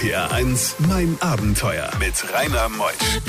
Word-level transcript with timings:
RPR 0.00 0.32
1, 0.32 0.76
mein 0.88 1.18
Abenteuer 1.20 1.90
mit 1.98 2.14
Rainer 2.32 2.70
Meusch. 2.70 3.20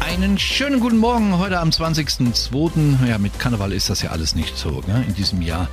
Einen 0.00 0.38
schönen 0.38 0.80
guten 0.80 0.96
Morgen 0.96 1.36
heute 1.36 1.60
am 1.60 1.68
20.02. 1.68 3.06
Ja, 3.06 3.18
mit 3.18 3.38
Karneval 3.38 3.74
ist 3.74 3.90
das 3.90 4.00
ja 4.00 4.12
alles 4.12 4.34
nicht 4.34 4.56
so 4.56 4.82
ne, 4.86 5.04
in 5.06 5.14
diesem 5.14 5.42
Jahr 5.42 5.68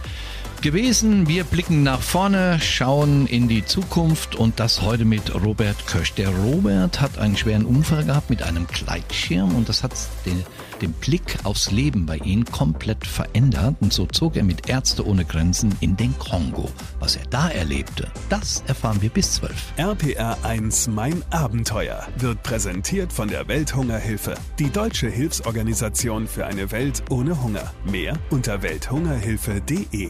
gewesen. 0.62 1.29
Wir 1.29 1.46
blicken 1.46 1.81
nach 1.81 2.02
vorne, 2.02 2.60
schauen 2.60 3.25
in 3.25 3.47
die 3.47 3.63
Zukunft 3.63 4.36
und 4.36 4.59
das 4.59 4.81
heute 4.81 5.05
mit 5.05 5.33
Robert 5.33 5.88
Kösch. 5.88 6.14
Der 6.16 6.27
Robert 6.27 7.00
hat 7.00 7.18
einen 7.18 7.38
schweren 7.38 7.66
Unfall 7.66 8.04
gehabt 8.04 8.29
mit 8.29 8.43
einem 8.43 8.68
Gleitschirm 8.68 9.55
und 9.55 9.70
das 9.70 9.82
hat 9.82 9.93
den, 10.25 10.43
den 10.82 10.94
Blick 10.94 11.38
aufs 11.44 11.71
Leben 11.71 12.05
bei 12.05 12.18
ihm 12.18 12.46
komplett 12.46 13.05
verändert 13.05 13.76
und 13.80 13.94
so 13.94 14.05
zog 14.05 14.36
er 14.36 14.44
mit 14.44 14.70
Ärzte 14.70 15.05
ohne 15.05 15.26
Grenzen 15.26 15.76
in 15.80 15.98
den 15.98 16.18
Kongo. 16.20 16.70
Was 17.00 17.16
er 17.16 17.26
da 17.30 17.50
erlebte, 17.50 18.07
das 18.30 18.64
erfahren 18.68 19.02
wir 19.02 19.09
bis 19.09 19.34
12. 19.34 19.73
RPR 19.77 20.38
1 20.44 20.88
Mein 20.88 21.23
Abenteuer 21.30 22.08
wird 22.18 22.44
präsentiert 22.44 23.13
von 23.13 23.27
der 23.27 23.48
Welthungerhilfe, 23.48 24.35
die 24.59 24.70
deutsche 24.70 25.09
Hilfsorganisation 25.09 26.27
für 26.27 26.45
eine 26.45 26.71
Welt 26.71 27.04
ohne 27.09 27.41
Hunger. 27.41 27.71
Mehr 27.85 28.18
unter 28.30 28.62
welthungerhilfe.de. 28.62 30.09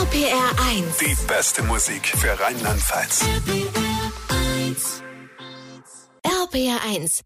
RPR 0.00 0.50
1. 0.70 0.98
Die 0.98 1.16
beste 1.26 1.62
Musik 1.64 2.06
für 2.06 2.38
Rheinland-Pfalz. 2.38 3.22
RPR 3.22 4.68
1. 4.68 5.07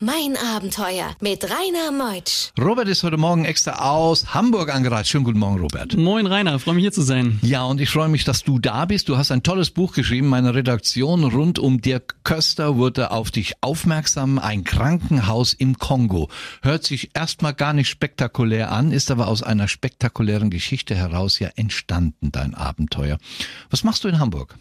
Mein 0.00 0.36
Abenteuer 0.36 1.14
mit 1.20 1.44
Rainer 1.44 1.92
Meutsch. 1.92 2.50
Robert 2.60 2.88
ist 2.88 3.04
heute 3.04 3.16
Morgen 3.16 3.44
extra 3.44 3.88
aus 3.88 4.34
Hamburg 4.34 4.74
angereist. 4.74 5.10
Schönen 5.10 5.22
guten 5.22 5.38
Morgen, 5.38 5.60
Robert. 5.60 5.96
Moin 5.96 6.26
Rainer, 6.26 6.58
freue 6.58 6.74
mich 6.74 6.82
hier 6.82 6.92
zu 6.92 7.02
sein. 7.02 7.38
Ja, 7.42 7.62
und 7.64 7.80
ich 7.80 7.88
freue 7.88 8.08
mich, 8.08 8.24
dass 8.24 8.42
du 8.42 8.58
da 8.58 8.84
bist. 8.84 9.08
Du 9.08 9.16
hast 9.16 9.30
ein 9.30 9.44
tolles 9.44 9.70
Buch 9.70 9.94
geschrieben. 9.94 10.26
Meine 10.26 10.56
Redaktion 10.56 11.22
rund 11.22 11.60
um 11.60 11.80
Dirk 11.80 12.16
Köster 12.24 12.76
wurde 12.76 13.12
auf 13.12 13.30
dich 13.30 13.54
aufmerksam. 13.60 14.40
Ein 14.40 14.64
Krankenhaus 14.64 15.52
im 15.52 15.78
Kongo. 15.78 16.28
Hört 16.60 16.82
sich 16.82 17.10
erstmal 17.14 17.54
gar 17.54 17.74
nicht 17.74 17.88
spektakulär 17.88 18.72
an, 18.72 18.90
ist 18.90 19.12
aber 19.12 19.28
aus 19.28 19.44
einer 19.44 19.68
spektakulären 19.68 20.50
Geschichte 20.50 20.96
heraus 20.96 21.38
ja 21.38 21.48
entstanden, 21.54 22.32
dein 22.32 22.54
Abenteuer. 22.54 23.18
Was 23.70 23.84
machst 23.84 24.02
du 24.02 24.08
in 24.08 24.18
Hamburg? 24.18 24.56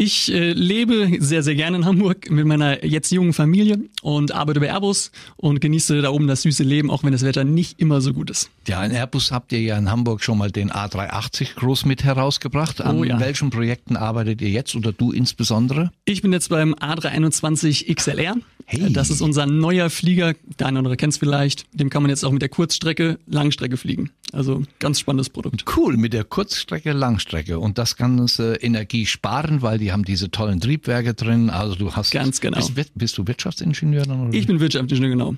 Ich 0.00 0.32
äh, 0.32 0.52
lebe 0.52 1.10
sehr, 1.18 1.42
sehr 1.42 1.56
gerne 1.56 1.78
in 1.78 1.84
Hamburg 1.84 2.30
mit 2.30 2.46
meiner 2.46 2.84
jetzt 2.84 3.10
jungen 3.10 3.32
Familie 3.32 3.80
und 4.00 4.32
arbeite 4.32 4.60
bei 4.60 4.68
Airbus 4.68 5.10
und 5.36 5.60
genieße 5.60 6.00
da 6.02 6.10
oben 6.10 6.28
das 6.28 6.42
süße 6.42 6.62
Leben, 6.62 6.88
auch 6.88 7.02
wenn 7.02 7.10
das 7.10 7.24
Wetter 7.24 7.42
nicht 7.42 7.80
immer 7.80 8.00
so 8.00 8.14
gut 8.14 8.30
ist. 8.30 8.48
Ja, 8.68 8.84
in 8.84 8.92
Airbus 8.92 9.32
habt 9.32 9.50
ihr 9.50 9.60
ja 9.60 9.76
in 9.76 9.90
Hamburg 9.90 10.22
schon 10.22 10.38
mal 10.38 10.52
den 10.52 10.70
A380 10.70 11.56
groß 11.56 11.84
mit 11.84 12.04
herausgebracht. 12.04 12.80
An 12.80 12.98
Oh 12.98 13.02
ja. 13.02 13.18
welchen 13.18 13.50
Projekten 13.50 13.96
arbeitet 13.96 14.40
ihr 14.40 14.50
jetzt 14.50 14.76
oder 14.76 14.92
du 14.92 15.10
insbesondere? 15.10 15.90
Ich 16.04 16.22
bin 16.22 16.32
jetzt 16.32 16.48
beim 16.48 16.74
A321 16.74 17.92
XLR. 17.92 18.36
Hey. 18.70 18.92
Das 18.92 19.08
ist 19.08 19.22
unser 19.22 19.46
neuer 19.46 19.88
Flieger. 19.88 20.34
Der 20.58 20.66
eine 20.66 20.74
oder 20.74 20.80
andere 20.80 20.96
kennt 20.98 21.14
es 21.14 21.18
vielleicht. 21.18 21.64
Dem 21.72 21.88
kann 21.88 22.02
man 22.02 22.10
jetzt 22.10 22.22
auch 22.22 22.32
mit 22.32 22.42
der 22.42 22.50
Kurzstrecke 22.50 23.18
Langstrecke 23.26 23.78
fliegen. 23.78 24.10
Also 24.30 24.62
ganz 24.78 25.00
spannendes 25.00 25.30
Produkt. 25.30 25.64
Cool, 25.74 25.96
mit 25.96 26.12
der 26.12 26.24
Kurzstrecke, 26.24 26.92
Langstrecke. 26.92 27.58
Und 27.60 27.78
das 27.78 27.96
Ganze 27.96 28.56
Energie 28.56 29.06
sparen, 29.06 29.62
weil 29.62 29.78
die 29.78 29.90
haben 29.90 30.04
diese 30.04 30.30
tollen 30.30 30.60
Triebwerke 30.60 31.14
drin. 31.14 31.48
Also 31.48 31.76
du 31.76 31.94
hast. 31.94 32.10
Ganz 32.10 32.42
genau. 32.42 32.58
Bist, 32.68 32.92
bist 32.94 33.16
du 33.16 33.26
Wirtschaftsingenieur 33.26 34.02
dann? 34.02 34.28
Oder? 34.28 34.38
Ich 34.38 34.46
bin 34.46 34.60
Wirtschaftsingenieur, 34.60 35.12
genau. 35.12 35.36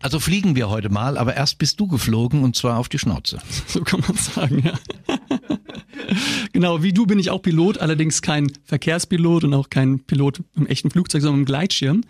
also 0.00 0.20
fliegen 0.20 0.54
wir 0.54 0.70
heute 0.70 0.90
mal, 0.90 1.18
aber 1.18 1.34
erst 1.34 1.58
bist 1.58 1.80
du 1.80 1.88
geflogen 1.88 2.44
und 2.44 2.54
zwar 2.54 2.78
auf 2.78 2.88
die 2.88 3.00
Schnauze. 3.00 3.40
So 3.66 3.80
kann 3.80 4.04
man 4.06 4.16
sagen, 4.16 4.62
ja. 4.64 5.18
genau, 6.52 6.82
wie 6.82 6.92
du 6.92 7.06
bin 7.06 7.18
ich 7.18 7.30
auch 7.30 7.42
Pilot, 7.42 7.78
allerdings 7.78 8.22
kein 8.22 8.52
Verkehrspilot 8.64 9.44
und 9.44 9.54
auch 9.54 9.70
kein 9.70 10.00
Pilot 10.00 10.40
im 10.56 10.66
echten 10.66 10.90
Flugzeug, 10.90 11.22
sondern 11.22 11.40
im 11.40 11.46
Gleitschirm. 11.46 12.02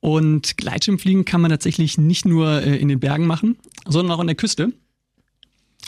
Und 0.00 0.58
Gleitschirmfliegen 0.58 1.24
kann 1.24 1.40
man 1.40 1.50
tatsächlich 1.50 1.96
nicht 1.96 2.26
nur 2.26 2.62
äh, 2.62 2.76
in 2.76 2.88
den 2.88 3.00
Bergen 3.00 3.26
machen, 3.26 3.56
sondern 3.86 4.14
auch 4.14 4.20
an 4.20 4.26
der 4.26 4.36
Küste. 4.36 4.72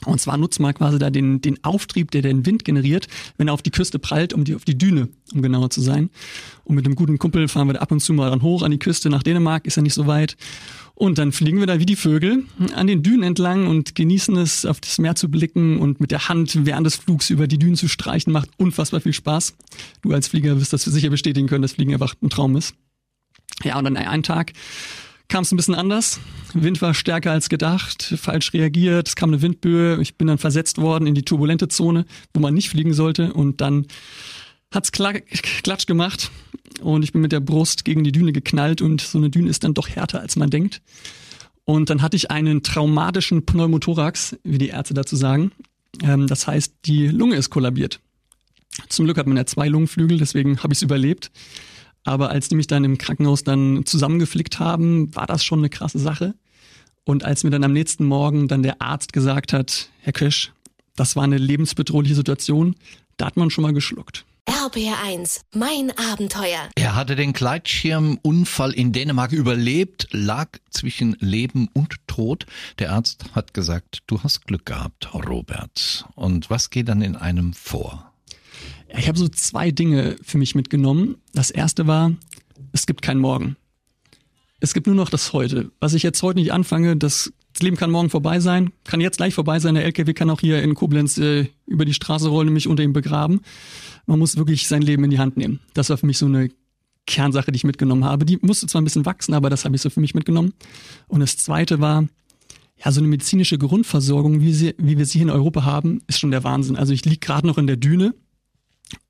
Und 0.04 0.20
zwar 0.20 0.36
nutzt 0.36 0.60
man 0.60 0.74
quasi 0.74 0.98
da 0.98 1.10
den, 1.10 1.40
den 1.40 1.62
Auftrieb, 1.64 2.10
der 2.10 2.22
den 2.22 2.44
Wind 2.44 2.64
generiert, 2.64 3.08
wenn 3.38 3.48
er 3.48 3.54
auf 3.54 3.62
die 3.62 3.70
Küste 3.70 3.98
prallt, 3.98 4.34
um 4.34 4.44
die, 4.44 4.54
auf 4.54 4.64
die 4.64 4.76
Düne, 4.76 5.08
um 5.32 5.40
genauer 5.40 5.70
zu 5.70 5.80
sein. 5.80 6.10
Und 6.64 6.74
mit 6.74 6.84
einem 6.84 6.96
guten 6.96 7.18
Kumpel 7.18 7.48
fahren 7.48 7.68
wir 7.68 7.74
da 7.74 7.80
ab 7.80 7.92
und 7.92 8.00
zu 8.00 8.12
mal 8.12 8.30
dann 8.30 8.42
hoch 8.42 8.62
an 8.62 8.70
die 8.70 8.78
Küste 8.78 9.08
nach 9.08 9.22
Dänemark, 9.22 9.66
ist 9.66 9.76
ja 9.76 9.82
nicht 9.82 9.94
so 9.94 10.06
weit. 10.06 10.36
Und 10.94 11.18
dann 11.18 11.32
fliegen 11.32 11.60
wir 11.60 11.66
da 11.66 11.78
wie 11.78 11.86
die 11.86 11.96
Vögel 11.96 12.44
an 12.74 12.86
den 12.86 13.02
Dünen 13.02 13.22
entlang 13.22 13.66
und 13.66 13.94
genießen 13.94 14.36
es, 14.36 14.64
auf 14.64 14.80
das 14.80 14.98
Meer 14.98 15.14
zu 15.14 15.30
blicken 15.30 15.78
und 15.78 16.00
mit 16.00 16.10
der 16.10 16.28
Hand 16.28 16.64
während 16.64 16.86
des 16.86 16.96
Flugs 16.96 17.30
über 17.30 17.46
die 17.46 17.58
Dünen 17.58 17.76
zu 17.76 17.88
streichen, 17.88 18.32
macht 18.32 18.50
unfassbar 18.58 19.00
viel 19.00 19.12
Spaß. 19.12 19.56
Du 20.02 20.12
als 20.12 20.28
Flieger 20.28 20.58
wirst 20.58 20.72
das 20.72 20.84
sicher 20.84 21.10
bestätigen 21.10 21.48
können, 21.48 21.62
dass 21.62 21.72
Fliegen 21.72 21.92
einfach 21.92 22.14
ein 22.22 22.30
Traum 22.30 22.56
ist. 22.56 22.74
Ja, 23.62 23.78
und 23.78 23.84
dann 23.84 23.96
einen 23.96 24.22
Tag 24.22 24.52
kam 25.28 25.42
es 25.42 25.52
ein 25.52 25.56
bisschen 25.56 25.74
anders. 25.74 26.20
Wind 26.54 26.80
war 26.80 26.94
stärker 26.94 27.32
als 27.32 27.48
gedacht, 27.48 28.14
falsch 28.16 28.52
reagiert, 28.52 29.08
es 29.08 29.16
kam 29.16 29.30
eine 29.30 29.42
Windböe, 29.42 30.00
ich 30.00 30.16
bin 30.16 30.28
dann 30.28 30.38
versetzt 30.38 30.78
worden 30.78 31.06
in 31.06 31.14
die 31.14 31.24
turbulente 31.24 31.68
Zone, 31.68 32.06
wo 32.32 32.40
man 32.40 32.54
nicht 32.54 32.70
fliegen 32.70 32.94
sollte 32.94 33.32
und 33.32 33.60
dann 33.60 33.86
hat's 34.72 34.92
kla- 34.92 35.22
klatsch 35.62 35.86
gemacht 35.86 36.30
und 36.80 37.02
ich 37.02 37.12
bin 37.12 37.20
mit 37.20 37.32
der 37.32 37.40
Brust 37.40 37.84
gegen 37.84 38.04
die 38.04 38.12
Düne 38.12 38.32
geknallt 38.32 38.82
und 38.82 39.00
so 39.00 39.18
eine 39.18 39.30
Düne 39.30 39.50
ist 39.50 39.64
dann 39.64 39.74
doch 39.74 39.88
härter, 39.88 40.20
als 40.20 40.36
man 40.36 40.50
denkt. 40.50 40.82
Und 41.64 41.90
dann 41.90 42.00
hatte 42.00 42.16
ich 42.16 42.30
einen 42.30 42.62
traumatischen 42.62 43.44
Pneumothorax, 43.44 44.36
wie 44.44 44.58
die 44.58 44.68
Ärzte 44.68 44.94
dazu 44.94 45.16
sagen. 45.16 45.50
Ähm, 46.02 46.28
das 46.28 46.46
heißt, 46.46 46.72
die 46.84 47.08
Lunge 47.08 47.34
ist 47.36 47.50
kollabiert. 47.50 48.00
Zum 48.88 49.06
Glück 49.06 49.18
hat 49.18 49.26
man 49.26 49.36
ja 49.36 49.46
zwei 49.46 49.68
Lungenflügel, 49.68 50.18
deswegen 50.18 50.62
habe 50.62 50.72
ich 50.72 50.78
es 50.78 50.82
überlebt. 50.82 51.30
Aber 52.06 52.30
als 52.30 52.48
die 52.48 52.54
mich 52.54 52.68
dann 52.68 52.84
im 52.84 52.98
Krankenhaus 52.98 53.42
dann 53.42 53.84
zusammengeflickt 53.84 54.60
haben, 54.60 55.14
war 55.14 55.26
das 55.26 55.44
schon 55.44 55.58
eine 55.58 55.68
krasse 55.68 55.98
Sache. 55.98 56.34
Und 57.04 57.24
als 57.24 57.44
mir 57.44 57.50
dann 57.50 57.64
am 57.64 57.72
nächsten 57.72 58.04
Morgen 58.04 58.48
dann 58.48 58.62
der 58.62 58.80
Arzt 58.80 59.12
gesagt 59.12 59.52
hat, 59.52 59.90
Herr 60.00 60.12
Kösch, 60.12 60.52
das 60.94 61.16
war 61.16 61.24
eine 61.24 61.36
lebensbedrohliche 61.36 62.14
Situation, 62.14 62.76
da 63.16 63.26
hat 63.26 63.36
man 63.36 63.50
schon 63.50 63.62
mal 63.62 63.72
geschluckt. 63.72 64.24
RPR 64.48 65.02
1. 65.04 65.40
Mein 65.52 65.92
Abenteuer. 65.98 66.68
Er 66.76 66.94
hatte 66.94 67.16
den 67.16 67.32
Gleitschirmunfall 67.32 68.72
in 68.72 68.92
Dänemark 68.92 69.32
überlebt, 69.32 70.06
lag 70.12 70.48
zwischen 70.70 71.16
Leben 71.18 71.68
und 71.72 71.96
Tod. 72.06 72.46
Der 72.78 72.92
Arzt 72.92 73.24
hat 73.34 73.52
gesagt, 73.52 74.02
du 74.06 74.22
hast 74.22 74.46
Glück 74.46 74.64
gehabt, 74.64 75.12
Robert. 75.12 76.06
Und 76.14 76.50
was 76.50 76.70
geht 76.70 76.88
dann 76.88 77.02
in 77.02 77.16
einem 77.16 77.52
vor? 77.52 78.12
Ich 78.88 79.08
habe 79.08 79.18
so 79.18 79.28
zwei 79.28 79.70
Dinge 79.70 80.16
für 80.22 80.38
mich 80.38 80.54
mitgenommen. 80.54 81.16
Das 81.32 81.50
erste 81.50 81.86
war, 81.86 82.12
es 82.72 82.86
gibt 82.86 83.02
keinen 83.02 83.20
Morgen. 83.20 83.56
Es 84.60 84.74
gibt 84.74 84.86
nur 84.86 84.96
noch 84.96 85.10
das 85.10 85.32
Heute. 85.32 85.70
Was 85.80 85.94
ich 85.94 86.02
jetzt 86.02 86.22
heute 86.22 86.38
nicht 86.38 86.52
anfange, 86.52 86.96
das, 86.96 87.32
das 87.52 87.62
Leben 87.62 87.76
kann 87.76 87.90
morgen 87.90 88.10
vorbei 88.10 88.40
sein, 88.40 88.72
kann 88.84 89.00
jetzt 89.00 89.18
gleich 89.18 89.34
vorbei 89.34 89.60
sein. 89.60 89.74
Der 89.74 89.84
LKW 89.84 90.14
kann 90.14 90.30
auch 90.30 90.40
hier 90.40 90.62
in 90.62 90.74
Koblenz 90.74 91.18
äh, 91.18 91.46
über 91.66 91.84
die 91.84 91.94
Straße 91.94 92.28
rollen 92.28 92.48
und 92.48 92.54
mich 92.54 92.68
unter 92.68 92.82
ihm 92.82 92.92
begraben. 92.92 93.40
Man 94.06 94.18
muss 94.18 94.36
wirklich 94.36 94.66
sein 94.66 94.82
Leben 94.82 95.04
in 95.04 95.10
die 95.10 95.18
Hand 95.18 95.36
nehmen. 95.36 95.60
Das 95.74 95.90
war 95.90 95.98
für 95.98 96.06
mich 96.06 96.18
so 96.18 96.26
eine 96.26 96.50
Kernsache, 97.06 97.52
die 97.52 97.56
ich 97.56 97.64
mitgenommen 97.64 98.04
habe. 98.04 98.24
Die 98.24 98.38
musste 98.40 98.66
zwar 98.66 98.80
ein 98.80 98.84
bisschen 98.84 99.06
wachsen, 99.06 99.34
aber 99.34 99.50
das 99.50 99.64
habe 99.64 99.76
ich 99.76 99.82
so 99.82 99.90
für 99.90 100.00
mich 100.00 100.14
mitgenommen. 100.14 100.54
Und 101.06 101.20
das 101.20 101.36
zweite 101.36 101.80
war, 101.80 102.06
ja, 102.84 102.92
so 102.92 103.00
eine 103.00 103.08
medizinische 103.08 103.58
Grundversorgung, 103.58 104.40
wie, 104.40 104.52
sie, 104.52 104.74
wie 104.78 104.98
wir 104.98 105.06
sie 105.06 105.18
hier 105.18 105.28
in 105.28 105.30
Europa 105.30 105.64
haben, 105.64 106.02
ist 106.08 106.18
schon 106.18 106.30
der 106.30 106.44
Wahnsinn. 106.44 106.76
Also 106.76 106.92
ich 106.92 107.04
lieg 107.04 107.20
gerade 107.20 107.46
noch 107.46 107.58
in 107.58 107.66
der 107.66 107.76
Düne, 107.76 108.14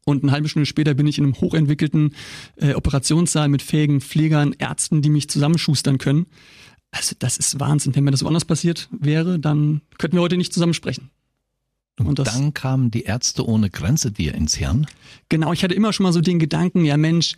und 0.05 0.23
eine 0.23 0.33
halbe 0.33 0.49
Stunde 0.49 0.67
später 0.67 0.95
bin 0.95 1.07
ich 1.07 1.19
in 1.19 1.25
einem 1.25 1.35
hochentwickelten 1.41 2.15
äh, 2.57 2.75
Operationssaal 2.75 3.49
mit 3.49 3.63
fähigen 3.63 4.01
Pflegern, 4.01 4.55
Ärzten, 4.59 5.03
die 5.03 5.11
mich 5.11 5.29
zusammenschustern 5.29 5.99
können. 5.99 6.27
Also 6.93 7.15
das 7.19 7.37
ist 7.37 7.59
Wahnsinn. 7.61 7.95
Wenn 7.95 8.05
mir 8.05 8.11
das 8.13 8.23
woanders 8.25 8.45
passiert 8.45 8.89
wäre, 8.91 9.39
dann 9.39 9.83
könnten 9.99 10.17
wir 10.17 10.23
heute 10.23 10.37
nicht 10.37 10.53
zusammen 10.55 10.75
sprechen. 10.75 11.11
Und, 11.99 12.07
Und 12.07 12.19
das- 12.19 12.33
dann 12.35 12.53
kamen 12.55 12.91
die 12.91 13.03
Ärzte 13.05 13.47
ohne 13.47 13.71
Grenze 13.71 14.13
dir 14.13 14.35
ins 14.35 14.55
Hirn. 14.55 14.87
Genau, 15.31 15.53
ich 15.53 15.65
hatte 15.65 15.75
immer 15.75 15.93
schon 15.95 16.05
mal 16.05 16.13
so 16.13 16.21
den 16.21 16.39
Gedanken, 16.39 16.85
ja 16.85 16.97
Mensch, 16.99 17.37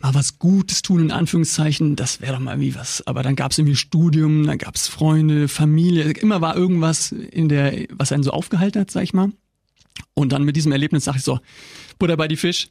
mal 0.00 0.14
was 0.14 0.38
Gutes 0.38 0.82
tun, 0.82 1.00
in 1.00 1.10
Anführungszeichen, 1.10 1.96
das 1.96 2.20
wäre 2.20 2.34
doch 2.34 2.40
mal 2.40 2.60
wie 2.60 2.74
was. 2.76 3.04
Aber 3.06 3.22
dann 3.24 3.34
gab 3.34 3.50
es 3.50 3.58
irgendwie 3.58 3.74
Studium, 3.76 4.46
dann 4.46 4.58
gab 4.58 4.76
es 4.76 4.86
Freunde, 4.86 5.48
Familie, 5.48 6.04
immer 6.12 6.40
war 6.40 6.56
irgendwas 6.56 7.10
in 7.12 7.48
der, 7.48 7.86
was 7.92 8.12
einen 8.12 8.22
so 8.22 8.30
aufgehalten 8.30 8.80
hat, 8.80 8.90
sag 8.92 9.02
ich 9.02 9.12
mal. 9.12 9.32
Und 10.14 10.32
dann 10.32 10.44
mit 10.44 10.56
diesem 10.56 10.72
Erlebnis 10.72 11.04
dachte 11.04 11.18
ich 11.18 11.24
so, 11.24 11.40
Butter 11.98 12.16
bei 12.16 12.28
die 12.28 12.36
Fisch, 12.36 12.68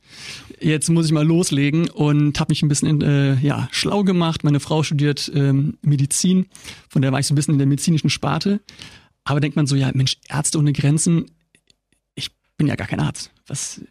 jetzt 0.60 0.90
muss 0.90 1.06
ich 1.06 1.12
mal 1.12 1.26
loslegen 1.26 1.90
und 1.90 2.40
habe 2.40 2.52
mich 2.52 2.62
ein 2.64 2.68
bisschen 2.68 3.02
äh, 3.02 3.36
ja, 3.40 3.68
schlau 3.72 4.04
gemacht. 4.04 4.44
Meine 4.44 4.60
Frau 4.60 4.84
studiert 4.84 5.32
ähm, 5.34 5.78
Medizin, 5.82 6.48
von 6.90 7.02
der 7.02 7.12
war 7.12 7.20
ich 7.20 7.28
so 7.28 7.34
ein 7.34 7.36
bisschen 7.36 7.54
in 7.56 7.60
der 7.60 7.68
medizinischen 7.68 8.10
Sparte. 8.10 8.62
Aber 9.24 9.40
denkt 9.40 9.56
man 9.56 9.66
so, 9.68 9.76
ja 9.76 9.90
Mensch, 9.94 10.18
Ärzte 10.30 10.60
ohne 10.60 10.74
Grenzen, 10.74 11.26
ich 12.14 12.30
bin 12.58 12.68
ja 12.68 12.76
gar 12.76 12.88
kein 12.88 13.00
Arzt. 13.00 13.32
Was, 13.48 13.82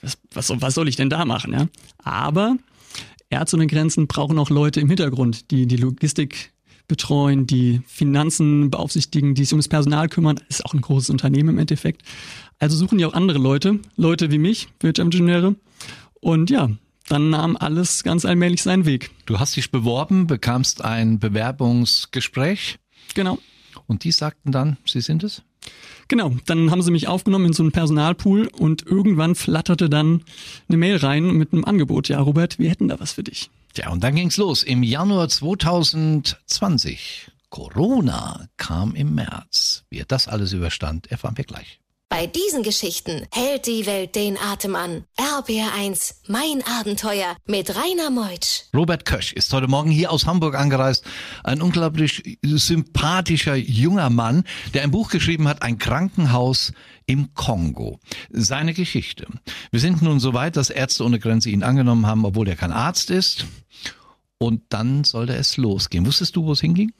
was, 0.00 0.18
was, 0.32 0.46
soll- 0.46 0.60
was 0.60 0.74
soll 0.74 0.88
ich 0.88 0.96
denn 0.96 1.08
da 1.10 1.24
machen? 1.24 1.52
Ja? 1.52 1.68
Aber 1.98 2.56
Ärzte 3.30 3.56
ohne 3.56 3.66
Grenzen 3.66 4.06
brauchen 4.06 4.38
auch 4.38 4.50
Leute 4.50 4.80
im 4.80 4.88
Hintergrund, 4.88 5.50
die 5.50 5.66
die 5.66 5.76
Logistik 5.76 6.52
betreuen, 6.86 7.46
die 7.46 7.80
Finanzen 7.86 8.68
beaufsichtigen, 8.70 9.34
die 9.34 9.44
sich 9.44 9.54
um 9.54 9.58
das 9.58 9.68
Personal 9.68 10.10
kümmern. 10.10 10.36
Das 10.36 10.58
ist 10.58 10.66
auch 10.66 10.74
ein 10.74 10.82
großes 10.82 11.08
Unternehmen 11.08 11.48
im 11.48 11.58
Endeffekt. 11.58 12.02
Also 12.58 12.76
suchen 12.76 12.98
die 12.98 13.04
auch 13.04 13.14
andere 13.14 13.38
Leute, 13.38 13.80
Leute 13.96 14.30
wie 14.30 14.38
mich, 14.38 14.68
Wirtschaftsingenieure. 14.80 15.56
Und 16.20 16.50
ja, 16.50 16.70
dann 17.08 17.30
nahm 17.30 17.56
alles 17.56 18.02
ganz 18.02 18.24
allmählich 18.24 18.62
seinen 18.62 18.86
Weg. 18.86 19.10
Du 19.26 19.38
hast 19.38 19.56
dich 19.56 19.70
beworben, 19.70 20.26
bekamst 20.26 20.84
ein 20.84 21.18
Bewerbungsgespräch. 21.18 22.78
Genau. 23.14 23.38
Und 23.86 24.04
die 24.04 24.12
sagten 24.12 24.52
dann, 24.52 24.78
Sie 24.86 25.00
sind 25.00 25.24
es? 25.24 25.42
Genau, 26.08 26.36
dann 26.46 26.70
haben 26.70 26.82
sie 26.82 26.90
mich 26.90 27.08
aufgenommen 27.08 27.46
in 27.46 27.52
so 27.54 27.62
einen 27.62 27.72
Personalpool 27.72 28.48
und 28.48 28.86
irgendwann 28.86 29.34
flatterte 29.34 29.88
dann 29.88 30.22
eine 30.68 30.76
Mail 30.76 30.96
rein 30.96 31.32
mit 31.32 31.52
einem 31.52 31.64
Angebot. 31.64 32.08
Ja, 32.08 32.20
Robert, 32.20 32.58
wir 32.58 32.70
hätten 32.70 32.88
da 32.88 33.00
was 33.00 33.12
für 33.12 33.22
dich. 33.22 33.50
Ja, 33.76 33.90
und 33.90 34.04
dann 34.04 34.14
ging's 34.14 34.36
los. 34.36 34.62
Im 34.62 34.82
Januar 34.82 35.28
2020. 35.28 37.30
Corona 37.48 38.48
kam 38.56 38.94
im 38.94 39.14
März. 39.14 39.84
Wie 39.88 39.98
er 39.98 40.04
das 40.04 40.28
alles 40.28 40.52
überstand, 40.52 41.10
erfahren 41.10 41.36
wir 41.36 41.44
gleich. 41.44 41.80
Bei 42.08 42.26
diesen 42.28 42.62
Geschichten 42.62 43.26
hält 43.32 43.66
die 43.66 43.86
Welt 43.86 44.14
den 44.14 44.38
Atem 44.38 44.76
an. 44.76 45.04
RBR1, 45.18 46.14
mein 46.28 46.62
Abenteuer 46.78 47.36
mit 47.46 47.74
Rainer 47.74 48.10
Meutsch. 48.10 48.62
Robert 48.72 49.04
Kösch 49.04 49.32
ist 49.32 49.52
heute 49.52 49.66
Morgen 49.66 49.90
hier 49.90 50.12
aus 50.12 50.24
Hamburg 50.24 50.54
angereist. 50.54 51.04
Ein 51.42 51.60
unglaublich 51.60 52.38
sympathischer 52.42 53.56
junger 53.56 54.10
Mann, 54.10 54.44
der 54.74 54.84
ein 54.84 54.92
Buch 54.92 55.10
geschrieben 55.10 55.48
hat, 55.48 55.62
ein 55.62 55.78
Krankenhaus 55.78 56.72
im 57.06 57.34
Kongo. 57.34 57.98
Seine 58.30 58.74
Geschichte. 58.74 59.26
Wir 59.72 59.80
sind 59.80 60.00
nun 60.00 60.20
so 60.20 60.34
weit, 60.34 60.56
dass 60.56 60.70
Ärzte 60.70 61.04
ohne 61.04 61.18
Grenze 61.18 61.50
ihn 61.50 61.64
angenommen 61.64 62.06
haben, 62.06 62.24
obwohl 62.24 62.48
er 62.48 62.56
kein 62.56 62.72
Arzt 62.72 63.10
ist. 63.10 63.46
Und 64.38 64.62
dann 64.68 65.02
sollte 65.02 65.34
es 65.34 65.56
losgehen. 65.56 66.06
Wusstest 66.06 66.36
du, 66.36 66.44
wo 66.44 66.52
es 66.52 66.60
hinging? 66.60 66.92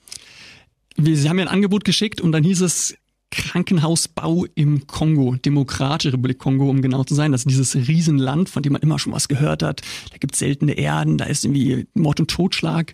Wir, 0.97 1.17
sie 1.17 1.29
haben 1.29 1.37
mir 1.37 1.43
ein 1.43 1.49
Angebot 1.49 1.85
geschickt 1.85 2.21
und 2.21 2.33
dann 2.33 2.43
hieß 2.43 2.63
es, 2.63 2.97
Krankenhausbau 3.35 4.47
im 4.55 4.87
Kongo, 4.87 5.35
Demokratische 5.35 6.13
Republik 6.13 6.39
Kongo, 6.39 6.71
um 6.71 6.83
genau 6.83 7.03
zu 7.03 7.17
sein. 7.17 7.33
Das 7.33 7.41
ist 7.41 7.51
dieses 7.51 7.75
Riesenland, 7.89 8.49
von 8.49 8.63
dem 8.63 8.75
man 8.75 8.83
immer 8.83 9.01
schon 9.01 9.13
was 9.13 9.27
gehört 9.27 9.65
hat. 9.65 9.83
Da 10.13 10.19
gibt 10.19 10.35
es 10.35 10.39
seltene 10.39 10.73
Erden, 10.73 11.19
da 11.19 11.25
ist 11.25 11.45
irgendwie 11.45 11.87
Mord 11.95 12.21
und 12.21 12.31
Totschlag. 12.31 12.93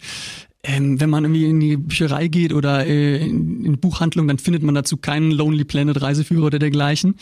Ähm, 0.63 0.99
wenn 1.01 1.11
man 1.11 1.25
irgendwie 1.25 1.47
in 1.47 1.61
die 1.61 1.77
Bücherei 1.77 2.29
geht 2.29 2.53
oder 2.55 2.87
äh, 2.87 3.19
in, 3.19 3.65
in 3.65 3.79
Buchhandlung, 3.79 4.29
dann 4.29 4.39
findet 4.39 4.63
man 4.63 4.75
dazu 4.75 4.97
keinen 4.97 5.31
Lonely 5.31 5.65
Planet 5.65 6.01
Reiseführer 6.01 6.47
oder 6.47 6.59
dergleichen. 6.59 7.17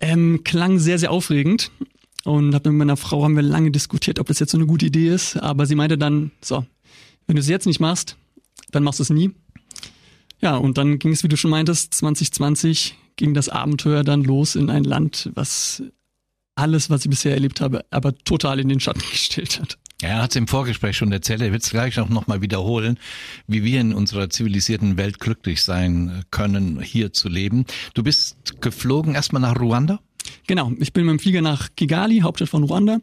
Ähm, 0.00 0.40
klang 0.42 0.78
sehr, 0.78 0.98
sehr 0.98 1.10
aufregend. 1.10 1.70
Und 2.24 2.54
hab 2.54 2.64
mit 2.66 2.74
meiner 2.74 2.96
Frau 2.96 3.24
haben 3.24 3.36
wir 3.36 3.42
lange 3.42 3.70
diskutiert, 3.70 4.18
ob 4.18 4.26
das 4.26 4.38
jetzt 4.38 4.52
so 4.52 4.58
eine 4.58 4.66
gute 4.66 4.86
Idee 4.86 5.08
ist. 5.08 5.36
Aber 5.36 5.66
sie 5.66 5.74
meinte 5.74 5.98
dann, 5.98 6.30
so, 6.42 6.64
wenn 7.26 7.36
du 7.36 7.40
es 7.40 7.48
jetzt 7.48 7.66
nicht 7.66 7.80
machst, 7.80 8.16
dann 8.70 8.82
machst 8.82 8.98
du 8.98 9.02
es 9.02 9.10
nie. 9.10 9.30
Ja, 10.40 10.56
und 10.56 10.78
dann 10.78 10.98
ging 10.98 11.12
es, 11.12 11.22
wie 11.22 11.28
du 11.28 11.36
schon 11.36 11.50
meintest, 11.50 11.94
2020 11.94 12.96
ging 13.16 13.34
das 13.34 13.48
Abenteuer 13.48 14.02
dann 14.04 14.24
los 14.24 14.54
in 14.54 14.70
ein 14.70 14.84
Land, 14.84 15.30
was 15.34 15.82
alles, 16.54 16.90
was 16.90 17.04
ich 17.04 17.10
bisher 17.10 17.32
erlebt 17.32 17.60
habe, 17.60 17.84
aber 17.90 18.16
total 18.16 18.60
in 18.60 18.68
den 18.68 18.80
Schatten 18.80 19.00
gestellt 19.10 19.60
hat. 19.60 19.78
Ja, 20.00 20.08
er 20.08 20.22
hat 20.22 20.30
es 20.30 20.36
im 20.36 20.48
Vorgespräch 20.48 20.96
schon 20.96 21.12
erzählt, 21.12 21.42
er 21.42 21.52
wird 21.52 21.62
es 21.62 21.70
gleich 21.70 22.00
auch 22.00 22.08
nochmal 22.08 22.40
wiederholen, 22.40 22.98
wie 23.46 23.64
wir 23.64 23.80
in 23.80 23.92
unserer 23.92 24.30
zivilisierten 24.30 24.96
Welt 24.96 25.20
glücklich 25.20 25.62
sein 25.62 26.24
können, 26.30 26.80
hier 26.80 27.12
zu 27.12 27.28
leben. 27.28 27.66
Du 27.92 28.02
bist 28.02 28.62
geflogen 28.62 29.14
erstmal 29.14 29.42
nach 29.42 29.60
Ruanda? 29.60 30.00
Genau, 30.46 30.72
ich 30.78 30.94
bin 30.94 31.04
mit 31.04 31.12
dem 31.12 31.18
Flieger 31.18 31.42
nach 31.42 31.68
Kigali, 31.76 32.20
Hauptstadt 32.20 32.48
von 32.48 32.64
Ruanda. 32.64 32.98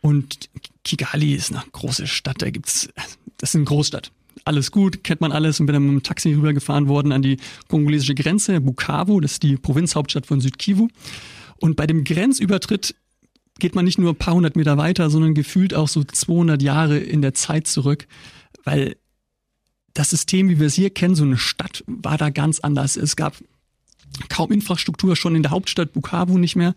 Und 0.00 0.48
Kigali 0.84 1.34
ist 1.34 1.52
eine 1.52 1.62
große 1.70 2.06
Stadt, 2.06 2.40
da 2.40 2.48
gibt's, 2.48 2.88
das 3.36 3.50
ist 3.50 3.56
eine 3.56 3.64
Großstadt 3.64 4.10
alles 4.44 4.70
gut, 4.70 5.04
kennt 5.04 5.20
man 5.20 5.32
alles 5.32 5.60
und 5.60 5.66
bin 5.66 5.74
dann 5.74 5.84
mit 5.84 5.92
dem 5.92 6.02
Taxi 6.02 6.32
rübergefahren 6.32 6.88
worden 6.88 7.12
an 7.12 7.22
die 7.22 7.36
kongolesische 7.68 8.14
Grenze, 8.14 8.60
Bukavu, 8.60 9.20
das 9.20 9.32
ist 9.32 9.42
die 9.42 9.56
Provinzhauptstadt 9.56 10.26
von 10.26 10.40
Südkivu. 10.40 10.88
Und 11.56 11.76
bei 11.76 11.86
dem 11.86 12.04
Grenzübertritt 12.04 12.94
geht 13.58 13.74
man 13.74 13.84
nicht 13.84 13.98
nur 13.98 14.12
ein 14.12 14.16
paar 14.16 14.34
hundert 14.34 14.56
Meter 14.56 14.76
weiter, 14.78 15.10
sondern 15.10 15.34
gefühlt 15.34 15.74
auch 15.74 15.88
so 15.88 16.02
200 16.02 16.62
Jahre 16.62 16.98
in 16.98 17.22
der 17.22 17.34
Zeit 17.34 17.66
zurück, 17.66 18.06
weil 18.64 18.96
das 19.94 20.10
System, 20.10 20.48
wie 20.48 20.58
wir 20.58 20.66
es 20.66 20.74
hier 20.74 20.90
kennen, 20.90 21.14
so 21.14 21.24
eine 21.24 21.36
Stadt, 21.36 21.84
war 21.86 22.18
da 22.18 22.30
ganz 22.30 22.60
anders. 22.60 22.96
Es 22.96 23.14
gab 23.14 23.36
kaum 24.28 24.50
Infrastruktur, 24.52 25.16
schon 25.16 25.36
in 25.36 25.42
der 25.42 25.50
Hauptstadt 25.50 25.92
Bukavu 25.92 26.38
nicht 26.38 26.56
mehr. 26.56 26.74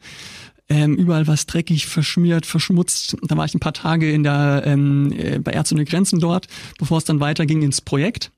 Ähm, 0.68 0.96
überall 0.96 1.28
was 1.28 1.46
dreckig, 1.46 1.86
verschmiert, 1.86 2.46
verschmutzt. 2.46 3.18
Da 3.22 3.38
war 3.38 3.46
ich 3.46 3.54
ein 3.54 3.60
paar 3.60 3.74
Tage 3.74 4.12
in 4.12 4.24
der, 4.24 4.64
ähm, 4.66 5.12
äh, 5.12 5.38
bei 5.38 5.52
Ärzte 5.52 5.76
ohne 5.76 5.86
Grenzen 5.86 6.20
dort, 6.20 6.48
bevor 6.80 6.98
es 6.98 7.06
dann 7.06 7.20
weiterging 7.20 7.62
ins 7.62 7.82
Projekt. 7.82 8.32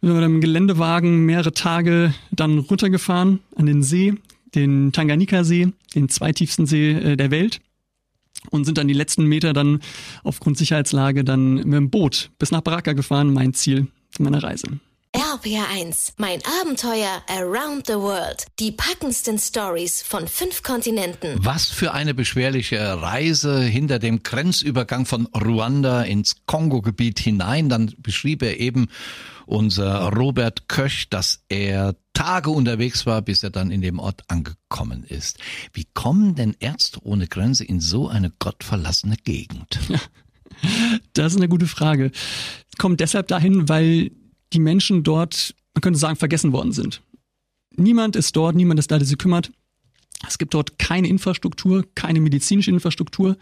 Wir 0.00 0.08
sind 0.08 0.16
mit 0.16 0.24
einem 0.24 0.40
Geländewagen 0.40 1.24
mehrere 1.24 1.52
Tage 1.52 2.12
dann 2.32 2.58
runtergefahren 2.58 3.40
an 3.56 3.66
den 3.66 3.82
See, 3.82 4.14
den 4.54 4.92
Tanganyika-See, 4.92 5.68
den 5.94 6.08
zweitiefsten 6.10 6.66
See 6.66 6.90
äh, 6.90 7.16
der 7.16 7.30
Welt 7.30 7.60
und 8.50 8.64
sind 8.64 8.78
dann 8.78 8.88
die 8.88 8.94
letzten 8.94 9.24
Meter 9.26 9.52
dann 9.52 9.80
aufgrund 10.24 10.58
Sicherheitslage 10.58 11.24
dann 11.24 11.54
mit 11.54 11.72
dem 11.72 11.90
Boot 11.90 12.30
bis 12.38 12.50
nach 12.50 12.60
Baraka 12.60 12.92
gefahren, 12.92 13.32
mein 13.32 13.54
Ziel 13.54 13.86
meiner 14.18 14.42
Reise. 14.42 14.66
RPR1, 15.14 16.14
mein 16.16 16.40
Abenteuer 16.62 17.22
around 17.28 17.86
the 17.86 17.94
world. 17.94 18.46
Die 18.58 18.72
packendsten 18.72 19.38
Stories 19.38 20.02
von 20.02 20.26
fünf 20.26 20.62
Kontinenten. 20.62 21.36
Was 21.36 21.66
für 21.66 21.92
eine 21.92 22.14
beschwerliche 22.14 22.78
Reise 23.02 23.60
hinter 23.62 23.98
dem 23.98 24.22
Grenzübergang 24.22 25.04
von 25.04 25.26
Ruanda 25.26 26.02
ins 26.02 26.36
Kongo-Gebiet 26.46 27.18
hinein. 27.18 27.68
Dann 27.68 27.94
beschrieb 27.98 28.42
er 28.42 28.58
eben 28.58 28.88
unser 29.44 30.08
Robert 30.08 30.68
Köch, 30.68 31.08
dass 31.10 31.44
er 31.50 31.94
Tage 32.14 32.48
unterwegs 32.48 33.04
war, 33.04 33.20
bis 33.20 33.42
er 33.42 33.50
dann 33.50 33.70
in 33.70 33.82
dem 33.82 33.98
Ort 33.98 34.22
angekommen 34.28 35.04
ist. 35.04 35.38
Wie 35.74 35.86
kommen 35.92 36.36
denn 36.36 36.56
Ärzte 36.58 37.00
ohne 37.02 37.26
Grenze 37.26 37.64
in 37.64 37.80
so 37.80 38.08
eine 38.08 38.30
gottverlassene 38.38 39.16
Gegend? 39.16 39.78
Das 41.14 41.32
ist 41.32 41.38
eine 41.38 41.48
gute 41.48 41.66
Frage. 41.66 42.12
Kommt 42.78 43.00
deshalb 43.00 43.26
dahin, 43.26 43.68
weil 43.68 44.12
die 44.52 44.60
Menschen 44.60 45.02
dort, 45.02 45.54
man 45.74 45.82
könnte 45.82 45.98
sagen, 45.98 46.16
vergessen 46.16 46.52
worden 46.52 46.72
sind. 46.72 47.02
Niemand 47.76 48.16
ist 48.16 48.36
dort, 48.36 48.54
niemand 48.54 48.78
ist 48.78 48.90
da, 48.90 48.98
der 48.98 49.06
sich 49.06 49.18
kümmert. 49.18 49.50
Es 50.28 50.38
gibt 50.38 50.54
dort 50.54 50.78
keine 50.78 51.08
Infrastruktur, 51.08 51.84
keine 51.94 52.20
medizinische 52.20 52.70
Infrastruktur. 52.70 53.36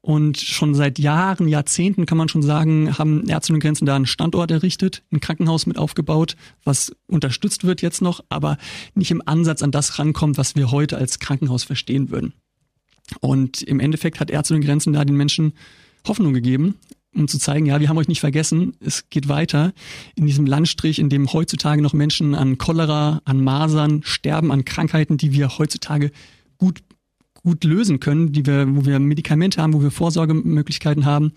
Und 0.00 0.38
schon 0.38 0.74
seit 0.74 0.98
Jahren, 0.98 1.48
Jahrzehnten 1.48 2.06
kann 2.06 2.18
man 2.18 2.28
schon 2.28 2.42
sagen, 2.42 2.98
haben 2.98 3.28
Ärzte 3.28 3.52
und 3.52 3.60
Grenzen 3.60 3.86
da 3.86 3.96
einen 3.96 4.06
Standort 4.06 4.50
errichtet, 4.50 5.02
ein 5.12 5.20
Krankenhaus 5.20 5.66
mit 5.66 5.78
aufgebaut, 5.78 6.36
was 6.64 6.94
unterstützt 7.06 7.64
wird 7.64 7.82
jetzt 7.82 8.02
noch, 8.02 8.24
aber 8.28 8.56
nicht 8.94 9.10
im 9.10 9.22
Ansatz 9.26 9.62
an 9.62 9.70
das 9.70 9.98
rankommt, 9.98 10.38
was 10.38 10.56
wir 10.56 10.70
heute 10.70 10.96
als 10.96 11.18
Krankenhaus 11.18 11.64
verstehen 11.64 12.10
würden. 12.10 12.32
Und 13.20 13.62
im 13.62 13.80
Endeffekt 13.80 14.18
hat 14.18 14.30
Ärzte 14.30 14.54
und 14.54 14.62
Grenzen 14.62 14.92
da 14.92 15.04
den 15.04 15.16
Menschen 15.16 15.52
Hoffnung 16.06 16.34
gegeben 16.34 16.76
um 17.16 17.28
zu 17.28 17.38
zeigen, 17.38 17.66
ja, 17.66 17.80
wir 17.80 17.88
haben 17.88 17.98
euch 17.98 18.08
nicht 18.08 18.20
vergessen, 18.20 18.76
es 18.80 19.08
geht 19.08 19.28
weiter 19.28 19.72
in 20.14 20.26
diesem 20.26 20.46
Landstrich, 20.46 20.98
in 20.98 21.08
dem 21.08 21.32
heutzutage 21.32 21.82
noch 21.82 21.92
Menschen 21.92 22.34
an 22.34 22.58
Cholera, 22.58 23.22
an 23.24 23.42
Masern 23.42 24.02
sterben, 24.04 24.52
an 24.52 24.64
Krankheiten, 24.64 25.16
die 25.16 25.32
wir 25.32 25.58
heutzutage 25.58 26.10
gut 26.58 26.82
gut 27.46 27.62
lösen 27.62 28.00
können, 28.00 28.32
die 28.32 28.44
wir, 28.44 28.66
wo 28.74 28.86
wir 28.86 28.98
Medikamente 28.98 29.62
haben, 29.62 29.72
wo 29.72 29.80
wir 29.80 29.92
Vorsorgemöglichkeiten 29.92 31.04
haben, 31.04 31.32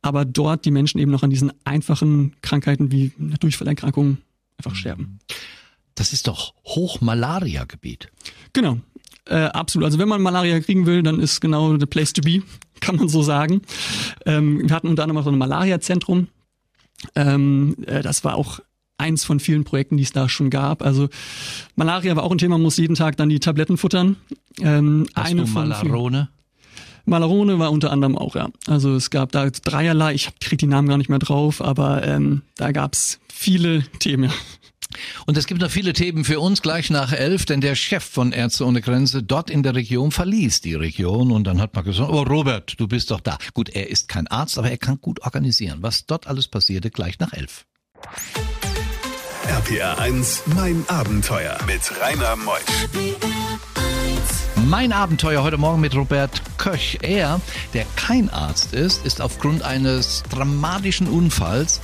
aber 0.00 0.24
dort 0.24 0.64
die 0.64 0.70
Menschen 0.70 0.98
eben 0.98 1.10
noch 1.10 1.22
an 1.22 1.28
diesen 1.28 1.52
einfachen 1.64 2.34
Krankheiten 2.40 2.90
wie 2.90 3.12
Durchfallerkrankungen 3.38 4.22
einfach 4.56 4.74
sterben. 4.74 5.18
Das 5.94 6.14
ist 6.14 6.26
doch 6.26 6.54
Hochmalaria-Gebiet. 6.64 8.10
Genau. 8.54 8.80
Äh, 9.26 9.44
absolut. 9.44 9.86
Also 9.86 9.98
wenn 9.98 10.08
man 10.08 10.20
Malaria 10.22 10.58
kriegen 10.60 10.86
will, 10.86 11.02
dann 11.02 11.20
ist 11.20 11.40
genau 11.40 11.76
the 11.76 11.86
place 11.86 12.12
to 12.12 12.22
be, 12.22 12.42
kann 12.80 12.96
man 12.96 13.08
so 13.08 13.22
sagen. 13.22 13.62
Ähm, 14.26 14.68
wir 14.68 14.74
hatten 14.74 14.88
unter 14.88 15.02
anderem 15.02 15.18
auch 15.18 15.24
so 15.24 15.30
ein 15.30 15.38
Malaria-Zentrum. 15.38 16.28
Ähm, 17.14 17.76
äh, 17.86 18.02
das 18.02 18.24
war 18.24 18.34
auch 18.34 18.60
eins 18.98 19.24
von 19.24 19.40
vielen 19.40 19.64
Projekten, 19.64 19.96
die 19.96 20.04
es 20.04 20.12
da 20.12 20.28
schon 20.28 20.50
gab. 20.50 20.82
Also 20.82 21.08
Malaria 21.74 22.14
war 22.16 22.22
auch 22.22 22.30
ein 22.30 22.38
Thema, 22.38 22.54
man 22.54 22.62
muss 22.62 22.76
jeden 22.76 22.94
Tag 22.94 23.16
dann 23.16 23.28
die 23.28 23.40
Tabletten 23.40 23.76
futtern. 23.76 24.16
Ähm, 24.60 25.08
Hast 25.14 25.30
eine 25.30 25.44
du 25.44 25.50
Malarone? 25.50 26.28
Malarone 27.04 27.58
war 27.58 27.72
unter 27.72 27.90
anderem 27.90 28.16
auch, 28.16 28.36
ja. 28.36 28.48
Also 28.68 28.94
es 28.94 29.10
gab 29.10 29.32
da 29.32 29.50
dreierlei, 29.50 30.14
ich 30.14 30.28
krieg 30.38 30.58
die 30.58 30.68
Namen 30.68 30.88
gar 30.88 30.98
nicht 30.98 31.10
mehr 31.10 31.18
drauf, 31.18 31.60
aber 31.60 32.06
ähm, 32.06 32.42
da 32.56 32.70
gab's 32.70 33.18
viele 33.32 33.82
Themen. 33.98 34.30
Und 35.26 35.36
es 35.36 35.46
gibt 35.46 35.60
noch 35.60 35.70
viele 35.70 35.92
Themen 35.92 36.24
für 36.24 36.40
uns 36.40 36.62
gleich 36.62 36.90
nach 36.90 37.12
elf, 37.12 37.44
denn 37.44 37.60
der 37.60 37.74
Chef 37.74 38.04
von 38.04 38.32
Ärzte 38.32 38.66
ohne 38.66 38.80
Grenze 38.80 39.22
dort 39.22 39.50
in 39.50 39.62
der 39.62 39.74
Region 39.74 40.10
verließ 40.10 40.60
die 40.60 40.74
Region 40.74 41.32
und 41.32 41.44
dann 41.44 41.60
hat 41.60 41.74
man 41.74 41.84
gesagt, 41.84 42.10
oh 42.10 42.22
Robert, 42.22 42.78
du 42.78 42.88
bist 42.88 43.10
doch 43.10 43.20
da. 43.20 43.38
Gut, 43.54 43.68
er 43.70 43.88
ist 43.88 44.08
kein 44.08 44.26
Arzt, 44.28 44.58
aber 44.58 44.70
er 44.70 44.78
kann 44.78 45.00
gut 45.00 45.22
organisieren. 45.22 45.78
Was 45.80 46.06
dort 46.06 46.26
alles 46.26 46.48
passierte, 46.48 46.90
gleich 46.90 47.18
nach 47.18 47.32
elf. 47.32 47.66
RPR 49.46 49.98
1, 49.98 50.42
mein 50.54 50.84
Abenteuer 50.88 51.58
mit 51.66 51.80
Rainer 52.00 52.36
Meusch. 52.36 52.62
Mein 54.68 54.92
Abenteuer 54.92 55.42
heute 55.42 55.58
Morgen 55.58 55.80
mit 55.80 55.94
Robert 55.94 56.40
Köch. 56.56 56.98
Er, 57.02 57.40
der 57.74 57.84
kein 57.96 58.30
Arzt 58.30 58.72
ist, 58.72 59.04
ist 59.04 59.20
aufgrund 59.20 59.62
eines 59.62 60.22
dramatischen 60.30 61.08
Unfalls 61.08 61.80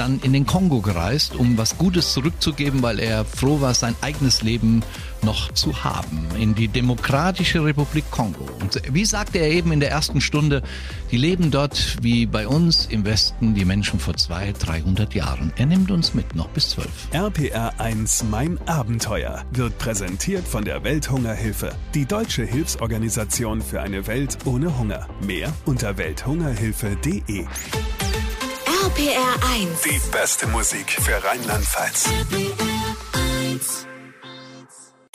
dann 0.00 0.18
in 0.22 0.32
den 0.32 0.46
Kongo 0.46 0.80
gereist, 0.80 1.36
um 1.36 1.58
was 1.58 1.76
Gutes 1.76 2.14
zurückzugeben, 2.14 2.82
weil 2.82 2.98
er 2.98 3.26
froh 3.26 3.60
war, 3.60 3.74
sein 3.74 3.94
eigenes 4.00 4.40
Leben 4.40 4.82
noch 5.22 5.52
zu 5.52 5.84
haben, 5.84 6.26
in 6.38 6.54
die 6.54 6.68
Demokratische 6.68 7.62
Republik 7.62 8.10
Kongo. 8.10 8.48
Und 8.60 8.80
wie 8.90 9.04
sagte 9.04 9.38
er 9.38 9.50
eben 9.50 9.72
in 9.72 9.80
der 9.80 9.90
ersten 9.90 10.22
Stunde, 10.22 10.62
die 11.10 11.18
leben 11.18 11.50
dort 11.50 11.98
wie 12.00 12.24
bei 12.24 12.48
uns 12.48 12.86
im 12.86 13.04
Westen 13.04 13.52
die 13.54 13.66
Menschen 13.66 14.00
vor 14.00 14.16
200, 14.16 14.66
300 14.66 15.14
Jahren. 15.14 15.52
Er 15.56 15.66
nimmt 15.66 15.90
uns 15.90 16.14
mit, 16.14 16.34
noch 16.34 16.48
bis 16.48 16.70
12. 16.70 16.88
RPR 17.12 17.78
1 17.78 18.24
Mein 18.30 18.58
Abenteuer 18.66 19.44
wird 19.50 19.76
präsentiert 19.76 20.48
von 20.48 20.64
der 20.64 20.82
Welthungerhilfe, 20.82 21.74
die 21.94 22.06
deutsche 22.06 22.44
Hilfsorganisation 22.44 23.60
für 23.60 23.82
eine 23.82 24.06
Welt 24.06 24.38
ohne 24.46 24.78
Hunger. 24.78 25.06
Mehr 25.20 25.52
unter 25.66 25.98
welthungerhilfe.de. 25.98 27.44
RPR 29.00 29.50
1. 29.54 29.80
Die 29.82 30.10
beste 30.12 30.46
Musik 30.48 30.90
für 30.90 31.24
Rheinland-Pfalz. 31.24 32.10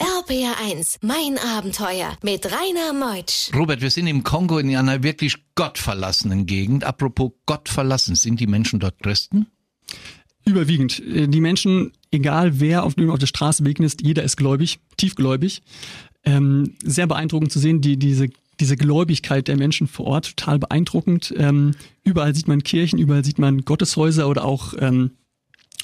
RPR 0.00 0.56
1, 0.60 0.98
mein 1.02 1.38
Abenteuer 1.38 2.16
mit 2.20 2.46
Rainer 2.46 2.92
Meutsch. 2.92 3.54
Robert, 3.54 3.80
wir 3.82 3.90
sind 3.92 4.08
im 4.08 4.24
Kongo 4.24 4.58
in 4.58 4.74
einer 4.74 5.04
wirklich 5.04 5.36
gottverlassenen 5.54 6.46
Gegend. 6.46 6.82
Apropos 6.82 7.30
gottverlassen, 7.46 8.16
sind 8.16 8.40
die 8.40 8.48
Menschen 8.48 8.80
dort 8.80 9.00
Christen? 9.04 9.46
Überwiegend. 10.44 10.98
Äh, 10.98 11.28
die 11.28 11.40
Menschen, 11.40 11.92
egal 12.10 12.58
wer 12.58 12.82
auf 12.82 12.96
dem 12.96 13.08
auf 13.10 13.20
der 13.20 13.28
Straße 13.28 13.62
begegnet, 13.62 14.02
jeder 14.02 14.24
ist 14.24 14.36
gläubig, 14.36 14.80
tiefgläubig. 14.96 15.62
Ähm, 16.24 16.74
sehr 16.82 17.06
beeindruckend 17.06 17.52
zu 17.52 17.60
sehen, 17.60 17.82
die, 17.82 17.96
diese 17.96 18.30
diese 18.60 18.76
Gläubigkeit 18.76 19.48
der 19.48 19.56
Menschen 19.56 19.86
vor 19.86 20.06
Ort 20.06 20.36
total 20.36 20.58
beeindruckend. 20.58 21.34
Ähm, 21.36 21.72
überall 22.04 22.34
sieht 22.34 22.48
man 22.48 22.62
Kirchen, 22.62 22.98
überall 22.98 23.24
sieht 23.24 23.38
man 23.38 23.62
Gotteshäuser 23.64 24.28
oder 24.28 24.44
auch 24.44 24.74
ähm, 24.78 25.10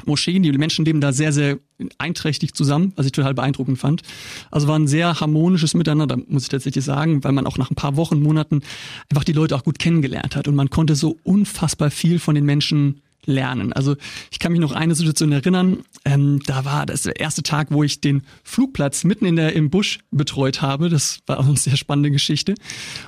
Moscheen. 0.06 0.42
Die 0.42 0.52
Menschen 0.52 0.84
leben 0.84 1.00
da 1.00 1.12
sehr, 1.12 1.32
sehr 1.32 1.58
einträchtig 1.98 2.54
zusammen, 2.54 2.92
was 2.96 3.06
ich 3.06 3.12
total 3.12 3.34
beeindruckend 3.34 3.78
fand. 3.78 4.02
Also 4.50 4.68
war 4.68 4.78
ein 4.78 4.88
sehr 4.88 5.20
harmonisches 5.20 5.74
Miteinander, 5.74 6.16
muss 6.28 6.44
ich 6.44 6.48
tatsächlich 6.48 6.84
sagen, 6.84 7.22
weil 7.24 7.32
man 7.32 7.46
auch 7.46 7.58
nach 7.58 7.70
ein 7.70 7.76
paar 7.76 7.96
Wochen, 7.96 8.20
Monaten 8.20 8.62
einfach 9.10 9.24
die 9.24 9.32
Leute 9.32 9.54
auch 9.54 9.64
gut 9.64 9.78
kennengelernt 9.78 10.36
hat 10.36 10.48
und 10.48 10.54
man 10.54 10.70
konnte 10.70 10.94
so 10.94 11.18
unfassbar 11.22 11.90
viel 11.90 12.18
von 12.18 12.34
den 12.34 12.44
Menschen 12.44 13.02
lernen. 13.24 13.72
Also 13.72 13.96
ich 14.30 14.38
kann 14.38 14.52
mich 14.52 14.60
noch 14.60 14.72
eine 14.72 14.94
Situation 14.94 15.32
erinnern, 15.32 15.84
ähm, 16.04 16.40
da 16.46 16.64
war 16.64 16.86
das 16.86 17.02
der 17.02 17.20
erste 17.20 17.42
Tag, 17.42 17.68
wo 17.70 17.82
ich 17.82 18.00
den 18.00 18.22
Flugplatz 18.42 19.04
mitten 19.04 19.24
in 19.26 19.36
der 19.36 19.54
im 19.54 19.70
Busch 19.70 20.00
betreut 20.10 20.62
habe. 20.62 20.88
Das 20.88 21.20
war 21.26 21.38
auch 21.38 21.46
eine 21.46 21.56
sehr 21.56 21.76
spannende 21.76 22.10
Geschichte. 22.10 22.54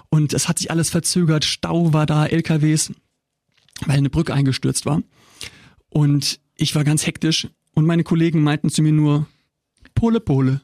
Und 0.09 0.33
es 0.33 0.49
hat 0.49 0.59
sich 0.59 0.71
alles 0.71 0.91
verzögert, 0.91 1.45
Stau 1.45 1.93
war 1.93 2.07
da, 2.07 2.27
LKWs, 2.27 2.93
weil 3.87 3.99
eine 3.99 4.11
Brücke 4.11 4.35
eingestürzt 4.35 4.87
war. 4.87 5.03
Und 5.89 6.41
ich 6.57 6.75
war 6.75 6.85
ganz 6.85 7.07
hektisch 7.07 7.49
und 7.75 7.87
meine 7.87 8.05
Kollegen 8.05 8.43
meinten 8.43 8.71
zu 8.71 8.83
mir 8.83 8.93
nur, 8.93 9.27
Pole 9.95 10.21
Pole, 10.21 10.61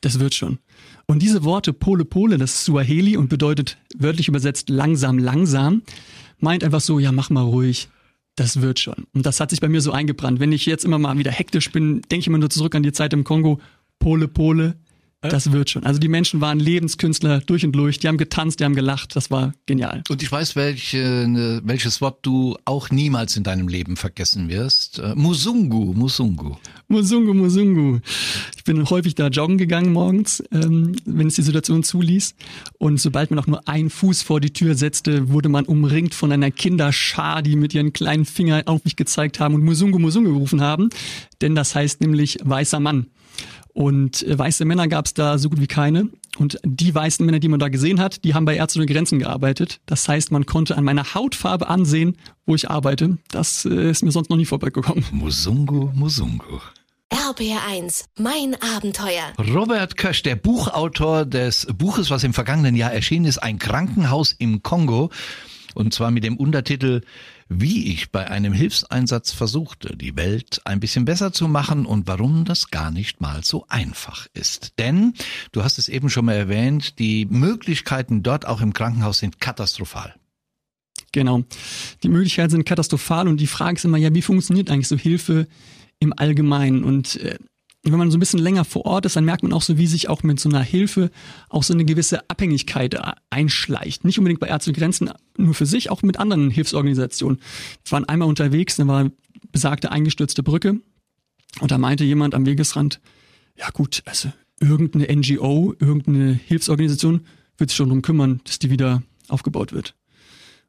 das 0.00 0.20
wird 0.20 0.34
schon. 0.34 0.58
Und 1.06 1.22
diese 1.22 1.44
Worte 1.44 1.72
Pole 1.72 2.04
Pole, 2.04 2.38
das 2.38 2.54
ist 2.54 2.64
Suaheli 2.64 3.16
und 3.16 3.28
bedeutet 3.28 3.78
wörtlich 3.96 4.28
übersetzt 4.28 4.68
langsam, 4.68 5.18
langsam, 5.18 5.82
meint 6.38 6.62
einfach 6.64 6.80
so, 6.80 6.98
ja, 6.98 7.12
mach 7.12 7.30
mal 7.30 7.42
ruhig, 7.42 7.88
das 8.38 8.60
wird 8.60 8.78
schon. 8.78 9.06
Und 9.12 9.26
das 9.26 9.40
hat 9.40 9.50
sich 9.50 9.60
bei 9.60 9.68
mir 9.68 9.80
so 9.80 9.92
eingebrannt. 9.92 10.40
Wenn 10.40 10.52
ich 10.52 10.66
jetzt 10.66 10.84
immer 10.84 10.98
mal 10.98 11.18
wieder 11.18 11.30
hektisch 11.30 11.70
bin, 11.72 12.02
denke 12.02 12.20
ich 12.20 12.26
immer 12.26 12.38
nur 12.38 12.50
zurück 12.50 12.74
an 12.74 12.82
die 12.82 12.92
Zeit 12.92 13.12
im 13.12 13.24
Kongo. 13.24 13.60
Pole, 13.98 14.28
Pole, 14.28 14.76
das 15.20 15.50
wird 15.50 15.68
schon. 15.68 15.82
Also 15.84 15.98
die 15.98 16.06
Menschen 16.06 16.40
waren 16.40 16.60
Lebenskünstler 16.60 17.40
durch 17.40 17.64
und 17.64 17.72
durch. 17.72 17.98
Die 17.98 18.06
haben 18.06 18.18
getanzt, 18.18 18.60
die 18.60 18.64
haben 18.64 18.76
gelacht. 18.76 19.16
Das 19.16 19.32
war 19.32 19.52
genial. 19.66 20.04
Und 20.08 20.22
ich 20.22 20.30
weiß, 20.30 20.54
welche, 20.54 21.26
ne, 21.28 21.60
welches 21.64 22.00
Wort 22.00 22.18
du 22.22 22.56
auch 22.64 22.90
niemals 22.90 23.36
in 23.36 23.42
deinem 23.42 23.66
Leben 23.66 23.96
vergessen 23.96 24.48
wirst. 24.48 25.00
Äh, 25.00 25.16
Musungu, 25.16 25.92
Musungu. 25.92 26.54
Musungu, 26.86 27.34
Musungu. 27.34 27.98
Ich 28.56 28.62
bin 28.62 28.88
häufig 28.88 29.16
da 29.16 29.26
joggen 29.26 29.58
gegangen 29.58 29.92
morgens, 29.92 30.40
ähm, 30.52 30.94
wenn 31.04 31.26
es 31.26 31.34
die 31.34 31.42
Situation 31.42 31.82
zuließ. 31.82 32.36
Und 32.78 33.00
sobald 33.00 33.30
man 33.30 33.40
auch 33.40 33.48
nur 33.48 33.68
einen 33.68 33.90
Fuß 33.90 34.22
vor 34.22 34.40
die 34.40 34.52
Tür 34.52 34.76
setzte, 34.76 35.30
wurde 35.30 35.48
man 35.48 35.64
umringt 35.64 36.14
von 36.14 36.30
einer 36.30 36.52
Kinderschar, 36.52 37.42
die 37.42 37.56
mit 37.56 37.74
ihren 37.74 37.92
kleinen 37.92 38.24
Fingern 38.24 38.68
auf 38.68 38.84
mich 38.84 38.94
gezeigt 38.94 39.40
haben 39.40 39.56
und 39.56 39.64
Musungu, 39.64 39.98
Musungu 39.98 40.32
gerufen 40.32 40.60
haben. 40.60 40.90
Denn 41.40 41.56
das 41.56 41.74
heißt 41.74 42.00
nämlich 42.00 42.38
weißer 42.44 42.78
Mann. 42.78 43.08
Und 43.78 44.26
äh, 44.26 44.36
weiße 44.36 44.64
Männer 44.64 44.88
gab 44.88 45.06
es 45.06 45.14
da 45.14 45.38
so 45.38 45.48
gut 45.50 45.60
wie 45.60 45.68
keine. 45.68 46.08
Und 46.36 46.58
die 46.64 46.92
weißen 46.92 47.24
Männer, 47.24 47.38
die 47.38 47.46
man 47.46 47.60
da 47.60 47.68
gesehen 47.68 48.00
hat, 48.00 48.24
die 48.24 48.34
haben 48.34 48.44
bei 48.44 48.56
Ärzte 48.56 48.80
ohne 48.80 48.86
Grenzen 48.86 49.20
gearbeitet. 49.20 49.78
Das 49.86 50.08
heißt, 50.08 50.32
man 50.32 50.46
konnte 50.46 50.76
an 50.76 50.82
meiner 50.82 51.14
Hautfarbe 51.14 51.68
ansehen, 51.68 52.16
wo 52.44 52.56
ich 52.56 52.68
arbeite. 52.68 53.18
Das 53.30 53.64
äh, 53.64 53.90
ist 53.90 54.02
mir 54.02 54.10
sonst 54.10 54.30
noch 54.30 54.36
nie 54.36 54.46
vorbeigekommen. 54.46 55.04
Musungu, 55.12 55.92
Musungu. 55.94 56.58
RBR1, 57.12 58.06
mein 58.18 58.56
Abenteuer. 58.60 59.32
Robert 59.54 59.96
Kösch, 59.96 60.24
der 60.24 60.34
Buchautor 60.34 61.24
des 61.24 61.68
Buches, 61.72 62.10
was 62.10 62.24
im 62.24 62.34
vergangenen 62.34 62.74
Jahr 62.74 62.92
erschienen 62.92 63.26
ist, 63.26 63.38
ein 63.38 63.60
Krankenhaus 63.60 64.32
im 64.32 64.64
Kongo. 64.64 65.10
Und 65.78 65.94
zwar 65.94 66.10
mit 66.10 66.24
dem 66.24 66.36
Untertitel 66.36 67.02
wie 67.48 67.92
ich 67.92 68.10
bei 68.10 68.30
einem 68.30 68.52
Hilfseinsatz 68.52 69.32
versuchte, 69.32 69.96
die 69.96 70.16
Welt 70.16 70.60
ein 70.64 70.80
bisschen 70.80 71.04
besser 71.04 71.32
zu 71.32 71.48
machen 71.48 71.86
und 71.86 72.06
warum 72.06 72.44
das 72.44 72.70
gar 72.70 72.90
nicht 72.90 73.20
mal 73.20 73.42
so 73.42 73.64
einfach 73.68 74.26
ist. 74.34 74.78
Denn, 74.78 75.14
du 75.52 75.64
hast 75.64 75.78
es 75.78 75.88
eben 75.88 76.10
schon 76.10 76.26
mal 76.26 76.34
erwähnt, 76.34 76.98
die 76.98 77.26
Möglichkeiten 77.26 78.22
dort 78.22 78.46
auch 78.46 78.60
im 78.60 78.74
Krankenhaus 78.74 79.20
sind 79.20 79.40
katastrophal. 79.40 80.14
Genau. 81.12 81.44
Die 82.02 82.08
Möglichkeiten 82.08 82.50
sind 82.50 82.66
katastrophal 82.66 83.26
und 83.26 83.40
die 83.40 83.46
Frage 83.46 83.76
ist 83.76 83.84
immer, 83.86 83.96
ja, 83.96 84.12
wie 84.12 84.22
funktioniert 84.22 84.70
eigentlich 84.70 84.88
so 84.88 84.98
Hilfe 84.98 85.46
im 86.00 86.12
Allgemeinen? 86.14 86.84
Und 86.84 87.16
äh, 87.16 87.38
wenn 87.84 87.98
man 87.98 88.10
so 88.10 88.16
ein 88.16 88.20
bisschen 88.20 88.40
länger 88.40 88.64
vor 88.64 88.84
Ort 88.84 89.06
ist, 89.06 89.16
dann 89.16 89.24
merkt 89.24 89.42
man 89.42 89.52
auch 89.52 89.62
so, 89.62 89.78
wie 89.78 89.86
sich 89.86 90.08
auch 90.08 90.22
mit 90.22 90.40
so 90.40 90.48
einer 90.48 90.62
Hilfe 90.62 91.10
auch 91.48 91.62
so 91.62 91.72
eine 91.72 91.84
gewisse 91.84 92.28
Abhängigkeit 92.28 92.98
einschleicht. 93.30 94.04
Nicht 94.04 94.18
unbedingt 94.18 94.40
bei 94.40 94.48
Ärzte 94.48 94.72
Grenzen 94.72 95.10
nur 95.36 95.54
für 95.54 95.66
sich, 95.66 95.90
auch 95.90 96.02
mit 96.02 96.18
anderen 96.18 96.50
Hilfsorganisationen. 96.50 97.38
Wir 97.84 97.92
waren 97.92 98.04
einmal 98.04 98.28
unterwegs, 98.28 98.76
da 98.76 98.86
war 98.86 99.10
besagte 99.52 99.92
eingestürzte 99.92 100.42
Brücke 100.42 100.80
und 101.60 101.70
da 101.70 101.78
meinte 101.78 102.04
jemand 102.04 102.34
am 102.34 102.46
Wegesrand, 102.46 103.00
ja 103.56 103.70
gut, 103.70 104.02
also 104.06 104.32
irgendeine 104.60 105.14
NGO, 105.14 105.74
irgendeine 105.78 106.32
Hilfsorganisation 106.32 107.26
wird 107.56 107.70
sich 107.70 107.76
schon 107.76 107.88
darum 107.88 108.02
kümmern, 108.02 108.40
dass 108.44 108.58
die 108.58 108.70
wieder 108.70 109.02
aufgebaut 109.28 109.72
wird. 109.72 109.94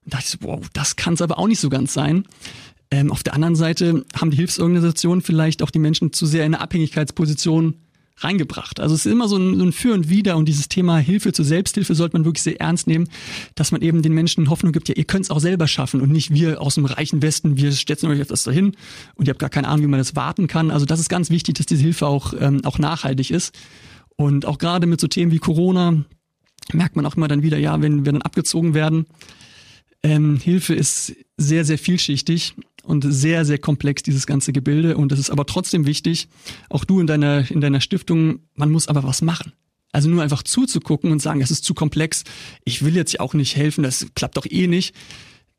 Und 0.05 0.13
da 0.13 0.17
dachte 0.17 0.25
ich 0.35 0.39
so, 0.41 0.47
wow, 0.47 0.67
das 0.73 0.95
kann 0.95 1.15
es 1.15 1.21
aber 1.21 1.39
auch 1.39 1.47
nicht 1.47 1.59
so 1.59 1.69
ganz 1.69 1.93
sein. 1.93 2.25
Ähm, 2.91 3.11
auf 3.11 3.23
der 3.23 3.33
anderen 3.33 3.55
Seite 3.55 4.03
haben 4.15 4.31
die 4.31 4.37
Hilfsorganisationen 4.37 5.21
vielleicht 5.21 5.61
auch 5.61 5.69
die 5.69 5.79
Menschen 5.79 6.11
zu 6.11 6.25
sehr 6.25 6.45
in 6.45 6.53
eine 6.53 6.61
Abhängigkeitsposition 6.61 7.75
reingebracht. 8.23 8.79
Also 8.79 8.95
es 8.95 9.05
ist 9.05 9.11
immer 9.11 9.27
so 9.27 9.37
ein, 9.37 9.57
so 9.57 9.63
ein 9.63 9.71
Für 9.71 9.93
und 9.93 10.09
Wider 10.09 10.35
und 10.37 10.45
dieses 10.45 10.67
Thema 10.67 10.97
Hilfe 10.97 11.31
zur 11.31 11.45
Selbsthilfe 11.45 11.95
sollte 11.95 12.15
man 12.17 12.25
wirklich 12.25 12.43
sehr 12.43 12.59
ernst 12.59 12.87
nehmen, 12.87 13.07
dass 13.55 13.71
man 13.71 13.81
eben 13.81 14.01
den 14.01 14.13
Menschen 14.13 14.49
Hoffnung 14.49 14.73
gibt, 14.73 14.89
ja, 14.89 14.95
ihr 14.95 15.05
könnt 15.05 15.25
es 15.25 15.31
auch 15.31 15.39
selber 15.39 15.67
schaffen 15.67 16.01
und 16.01 16.11
nicht 16.11 16.33
wir 16.33 16.61
aus 16.61 16.75
dem 16.75 16.85
reichen 16.85 17.21
Westen, 17.21 17.57
wir 17.57 17.71
setzen 17.71 18.07
euch 18.07 18.19
etwas 18.19 18.43
dahin 18.43 18.75
und 19.15 19.27
ihr 19.27 19.31
habt 19.31 19.39
gar 19.39 19.49
keine 19.49 19.67
Ahnung, 19.67 19.83
wie 19.83 19.89
man 19.89 19.99
das 19.99 20.15
warten 20.15 20.47
kann. 20.47 20.71
Also 20.71 20.85
das 20.85 20.99
ist 20.99 21.09
ganz 21.09 21.29
wichtig, 21.29 21.55
dass 21.55 21.65
diese 21.65 21.81
Hilfe 21.81 22.07
auch, 22.07 22.33
ähm, 22.39 22.61
auch 22.65 22.79
nachhaltig 22.79 23.31
ist. 23.31 23.57
Und 24.15 24.45
auch 24.45 24.57
gerade 24.57 24.85
mit 24.85 24.99
so 24.99 25.07
Themen 25.07 25.31
wie 25.31 25.39
Corona 25.39 26.03
merkt 26.73 26.95
man 26.95 27.05
auch 27.05 27.15
immer 27.15 27.29
dann 27.29 27.41
wieder, 27.41 27.57
ja, 27.57 27.81
wenn 27.81 28.05
wir 28.05 28.11
dann 28.11 28.21
abgezogen 28.21 28.73
werden, 28.73 29.05
ähm, 30.03 30.37
Hilfe 30.37 30.75
ist 30.75 31.15
sehr, 31.37 31.65
sehr 31.65 31.77
vielschichtig 31.77 32.55
und 32.83 33.05
sehr, 33.07 33.45
sehr 33.45 33.57
komplex, 33.57 34.03
dieses 34.03 34.27
ganze 34.27 34.53
Gebilde. 34.53 34.97
Und 34.97 35.11
es 35.11 35.19
ist 35.19 35.29
aber 35.29 35.45
trotzdem 35.45 35.85
wichtig, 35.85 36.27
auch 36.69 36.85
du 36.85 36.99
in 36.99 37.07
deiner, 37.07 37.49
in 37.49 37.61
deiner 37.61 37.81
Stiftung, 37.81 38.39
man 38.55 38.71
muss 38.71 38.87
aber 38.87 39.03
was 39.03 39.21
machen. 39.21 39.53
Also 39.91 40.09
nur 40.09 40.21
einfach 40.21 40.43
zuzugucken 40.43 41.11
und 41.11 41.21
sagen, 41.21 41.41
es 41.41 41.51
ist 41.51 41.65
zu 41.65 41.73
komplex, 41.73 42.23
ich 42.63 42.83
will 42.83 42.95
jetzt 42.95 43.13
ja 43.13 43.19
auch 43.21 43.33
nicht 43.33 43.55
helfen, 43.55 43.83
das 43.83 44.07
klappt 44.15 44.37
doch 44.37 44.45
eh 44.49 44.67
nicht. 44.67 44.95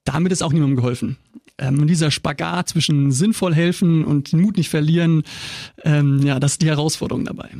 Damit 0.04 0.32
ist 0.32 0.42
auch 0.42 0.52
niemandem 0.52 0.76
geholfen. 0.76 1.16
Ähm, 1.58 1.80
und 1.80 1.88
dieser 1.88 2.10
Spagat 2.10 2.68
zwischen 2.68 3.12
sinnvoll 3.12 3.54
helfen 3.54 4.04
und 4.04 4.32
den 4.32 4.40
Mut 4.40 4.56
nicht 4.56 4.70
verlieren, 4.70 5.24
ähm, 5.84 6.20
ja, 6.24 6.40
das 6.40 6.52
ist 6.52 6.62
die 6.62 6.68
Herausforderung 6.68 7.24
dabei. 7.24 7.50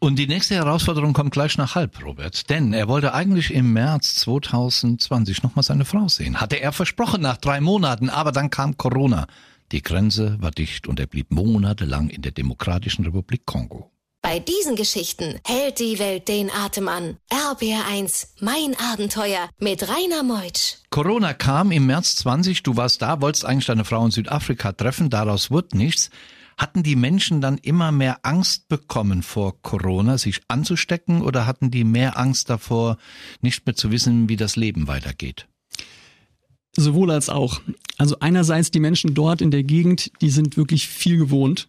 Und 0.00 0.16
die 0.16 0.28
nächste 0.28 0.54
Herausforderung 0.54 1.12
kommt 1.12 1.32
gleich 1.32 1.58
nach 1.58 1.74
halb, 1.74 2.04
Robert. 2.04 2.48
Denn 2.50 2.72
er 2.72 2.86
wollte 2.86 3.14
eigentlich 3.14 3.52
im 3.52 3.72
März 3.72 4.14
2020 4.16 5.42
nochmal 5.42 5.64
seine 5.64 5.84
Frau 5.84 6.06
sehen. 6.06 6.40
Hatte 6.40 6.60
er 6.60 6.72
versprochen 6.72 7.20
nach 7.20 7.36
drei 7.36 7.60
Monaten, 7.60 8.08
aber 8.08 8.30
dann 8.30 8.50
kam 8.50 8.76
Corona. 8.76 9.26
Die 9.72 9.82
Grenze 9.82 10.36
war 10.40 10.52
dicht 10.52 10.86
und 10.86 11.00
er 11.00 11.06
blieb 11.06 11.32
monatelang 11.32 12.10
in 12.10 12.22
der 12.22 12.32
Demokratischen 12.32 13.04
Republik 13.04 13.44
Kongo. 13.44 13.90
Bei 14.22 14.38
diesen 14.38 14.76
Geschichten 14.76 15.40
hält 15.44 15.78
die 15.78 15.98
Welt 15.98 16.28
den 16.28 16.50
Atem 16.50 16.88
an. 16.88 17.16
RBR1, 17.30 18.28
mein 18.40 18.76
Abenteuer 18.92 19.48
mit 19.58 19.88
Rainer 19.88 20.22
Meutsch. 20.22 20.76
Corona 20.90 21.34
kam 21.34 21.72
im 21.72 21.86
März 21.86 22.16
20, 22.16 22.62
du 22.62 22.76
warst 22.76 23.02
da, 23.02 23.20
wolltest 23.20 23.44
eigentlich 23.44 23.66
deine 23.66 23.84
Frau 23.84 24.04
in 24.04 24.10
Südafrika 24.10 24.72
treffen, 24.72 25.10
daraus 25.10 25.50
wurde 25.50 25.76
nichts. 25.76 26.10
Hatten 26.58 26.82
die 26.82 26.96
Menschen 26.96 27.40
dann 27.40 27.56
immer 27.56 27.92
mehr 27.92 28.18
Angst 28.24 28.68
bekommen 28.68 29.22
vor 29.22 29.62
Corona, 29.62 30.18
sich 30.18 30.40
anzustecken, 30.48 31.22
oder 31.22 31.46
hatten 31.46 31.70
die 31.70 31.84
mehr 31.84 32.18
Angst 32.18 32.50
davor, 32.50 32.98
nicht 33.40 33.64
mehr 33.64 33.76
zu 33.76 33.92
wissen, 33.92 34.28
wie 34.28 34.36
das 34.36 34.56
Leben 34.56 34.88
weitergeht? 34.88 35.46
Sowohl 36.76 37.10
als 37.10 37.28
auch. 37.28 37.60
Also 37.96 38.18
einerseits 38.20 38.70
die 38.70 38.78
Menschen 38.78 39.14
dort 39.14 39.40
in 39.40 39.50
der 39.50 39.64
Gegend, 39.64 40.12
die 40.20 40.30
sind 40.30 40.56
wirklich 40.56 40.86
viel 40.86 41.16
gewohnt. 41.16 41.68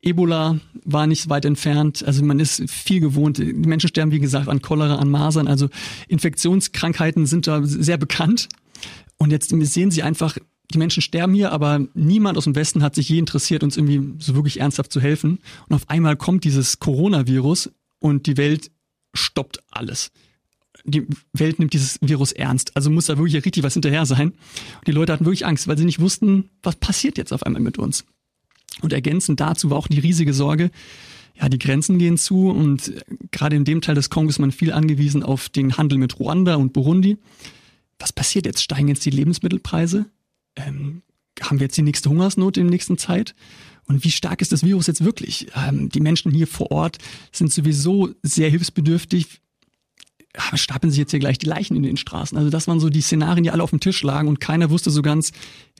Ebola 0.00 0.58
war 0.84 1.06
nicht 1.06 1.28
weit 1.28 1.44
entfernt, 1.44 2.02
also 2.04 2.24
man 2.24 2.40
ist 2.40 2.68
viel 2.68 3.00
gewohnt. 3.00 3.38
Die 3.38 3.52
Menschen 3.52 3.88
sterben, 3.88 4.10
wie 4.10 4.18
gesagt, 4.18 4.48
an 4.48 4.62
Cholera, 4.62 4.96
an 4.96 5.10
Masern, 5.10 5.46
also 5.46 5.68
Infektionskrankheiten 6.08 7.26
sind 7.26 7.46
da 7.46 7.60
sehr 7.62 7.98
bekannt. 7.98 8.48
Und 9.18 9.30
jetzt 9.30 9.50
sehen 9.50 9.90
sie 9.90 10.02
einfach, 10.02 10.36
die 10.72 10.78
Menschen 10.78 11.02
sterben 11.02 11.34
hier, 11.34 11.52
aber 11.52 11.86
niemand 11.94 12.38
aus 12.38 12.44
dem 12.44 12.54
Westen 12.54 12.82
hat 12.82 12.94
sich 12.94 13.08
je 13.08 13.18
interessiert, 13.18 13.62
uns 13.62 13.76
irgendwie 13.76 14.14
so 14.22 14.34
wirklich 14.34 14.60
ernsthaft 14.60 14.92
zu 14.92 15.00
helfen. 15.00 15.38
Und 15.68 15.74
auf 15.74 15.88
einmal 15.88 16.16
kommt 16.16 16.44
dieses 16.44 16.78
Coronavirus 16.78 17.70
und 17.98 18.26
die 18.26 18.36
Welt 18.36 18.70
stoppt 19.14 19.62
alles 19.70 20.10
die 20.84 21.06
Welt 21.32 21.58
nimmt 21.58 21.72
dieses 21.72 21.98
Virus 22.00 22.32
ernst. 22.32 22.76
Also 22.76 22.90
muss 22.90 23.06
da 23.06 23.18
wirklich 23.18 23.44
richtig 23.44 23.62
was 23.62 23.74
hinterher 23.74 24.06
sein. 24.06 24.30
Und 24.30 24.86
die 24.86 24.92
Leute 24.92 25.12
hatten 25.12 25.24
wirklich 25.24 25.46
Angst, 25.46 25.68
weil 25.68 25.78
sie 25.78 25.84
nicht 25.84 26.00
wussten, 26.00 26.50
was 26.62 26.76
passiert 26.76 27.18
jetzt 27.18 27.32
auf 27.32 27.42
einmal 27.42 27.62
mit 27.62 27.78
uns. 27.78 28.04
Und 28.80 28.92
ergänzend 28.92 29.40
dazu 29.40 29.70
war 29.70 29.78
auch 29.78 29.88
die 29.88 29.98
riesige 29.98 30.32
Sorge, 30.32 30.70
ja, 31.34 31.48
die 31.48 31.58
Grenzen 31.58 31.98
gehen 31.98 32.18
zu 32.18 32.50
und 32.50 32.92
gerade 33.30 33.56
in 33.56 33.64
dem 33.64 33.80
Teil 33.80 33.94
des 33.94 34.10
Kongo 34.10 34.30
ist 34.30 34.38
man 34.38 34.52
viel 34.52 34.72
angewiesen 34.72 35.22
auf 35.22 35.48
den 35.48 35.76
Handel 35.76 35.98
mit 35.98 36.18
Ruanda 36.18 36.56
und 36.56 36.72
Burundi. 36.72 37.16
Was 37.98 38.12
passiert 38.12 38.46
jetzt? 38.46 38.62
Steigen 38.62 38.88
jetzt 38.88 39.04
die 39.04 39.10
Lebensmittelpreise? 39.10 40.06
Ähm, 40.56 41.02
haben 41.40 41.58
wir 41.58 41.66
jetzt 41.66 41.76
die 41.76 41.82
nächste 41.82 42.10
Hungersnot 42.10 42.56
in 42.56 42.64
der 42.64 42.70
nächsten 42.70 42.98
Zeit? 42.98 43.34
Und 43.86 44.04
wie 44.04 44.10
stark 44.10 44.42
ist 44.42 44.52
das 44.52 44.64
Virus 44.64 44.86
jetzt 44.86 45.04
wirklich? 45.04 45.48
Ähm, 45.56 45.88
die 45.88 46.00
Menschen 46.00 46.32
hier 46.32 46.46
vor 46.46 46.70
Ort 46.70 46.98
sind 47.32 47.52
sowieso 47.52 48.10
sehr 48.22 48.50
hilfsbedürftig 48.50 49.40
stapeln 50.54 50.90
sich 50.90 50.98
jetzt 50.98 51.10
hier 51.10 51.20
gleich 51.20 51.38
die 51.38 51.46
Leichen 51.46 51.76
in 51.76 51.82
den 51.82 51.96
Straßen. 51.96 52.38
Also 52.38 52.50
das 52.50 52.68
waren 52.68 52.80
so 52.80 52.88
die 52.88 53.00
Szenarien, 53.00 53.42
die 53.42 53.50
alle 53.50 53.62
auf 53.62 53.70
dem 53.70 53.80
Tisch 53.80 54.02
lagen 54.02 54.28
und 54.28 54.40
keiner 54.40 54.70
wusste 54.70 54.90
so 54.90 55.02
ganz, 55.02 55.32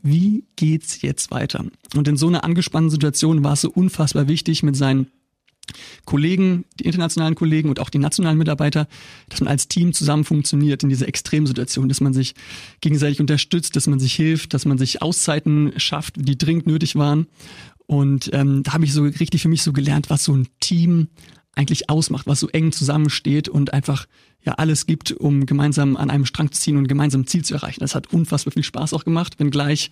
wie 0.02 0.44
geht's 0.56 1.02
jetzt 1.02 1.30
weiter? 1.30 1.64
Und 1.94 2.08
in 2.08 2.16
so 2.16 2.26
einer 2.26 2.44
angespannten 2.44 2.90
Situation 2.90 3.44
war 3.44 3.52
es 3.52 3.60
so 3.60 3.70
unfassbar 3.70 4.28
wichtig, 4.28 4.62
mit 4.62 4.76
seinen 4.76 5.06
Kollegen, 6.04 6.64
die 6.78 6.84
internationalen 6.84 7.34
Kollegen 7.34 7.68
und 7.68 7.80
auch 7.80 7.90
die 7.90 7.98
nationalen 7.98 8.38
Mitarbeiter, 8.38 8.88
dass 9.28 9.40
man 9.40 9.48
als 9.48 9.68
Team 9.68 9.92
zusammen 9.92 10.24
funktioniert 10.24 10.82
in 10.82 10.88
dieser 10.88 11.08
Extremsituation, 11.08 11.88
dass 11.88 12.00
man 12.00 12.12
sich 12.12 12.34
gegenseitig 12.80 13.20
unterstützt, 13.20 13.76
dass 13.76 13.86
man 13.86 14.00
sich 14.00 14.14
hilft, 14.14 14.54
dass 14.54 14.64
man 14.64 14.78
sich 14.78 15.02
Auszeiten 15.02 15.72
schafft, 15.76 16.14
die 16.16 16.36
dringend 16.38 16.66
nötig 16.66 16.96
waren. 16.96 17.26
Und 17.86 18.30
ähm, 18.32 18.62
da 18.62 18.72
habe 18.72 18.84
ich 18.84 18.92
so 18.92 19.02
richtig 19.02 19.42
für 19.42 19.48
mich 19.48 19.62
so 19.62 19.72
gelernt, 19.72 20.10
was 20.10 20.24
so 20.24 20.34
ein 20.34 20.48
Team 20.60 21.08
eigentlich 21.54 21.90
ausmacht, 21.90 22.26
was 22.26 22.40
so 22.40 22.48
eng 22.48 22.72
zusammensteht 22.72 23.48
und 23.48 23.72
einfach 23.72 24.06
ja 24.42 24.54
alles 24.54 24.86
gibt, 24.86 25.12
um 25.12 25.44
gemeinsam 25.44 25.96
an 25.96 26.10
einem 26.10 26.24
Strang 26.24 26.50
zu 26.52 26.60
ziehen 26.60 26.76
und 26.76 26.88
gemeinsam 26.88 27.22
ein 27.22 27.26
Ziel 27.26 27.44
zu 27.44 27.54
erreichen. 27.54 27.80
Das 27.80 27.94
hat 27.94 28.12
unfassbar 28.12 28.52
viel 28.52 28.62
Spaß 28.62 28.94
auch 28.94 29.04
gemacht, 29.04 29.38
wenngleich 29.38 29.90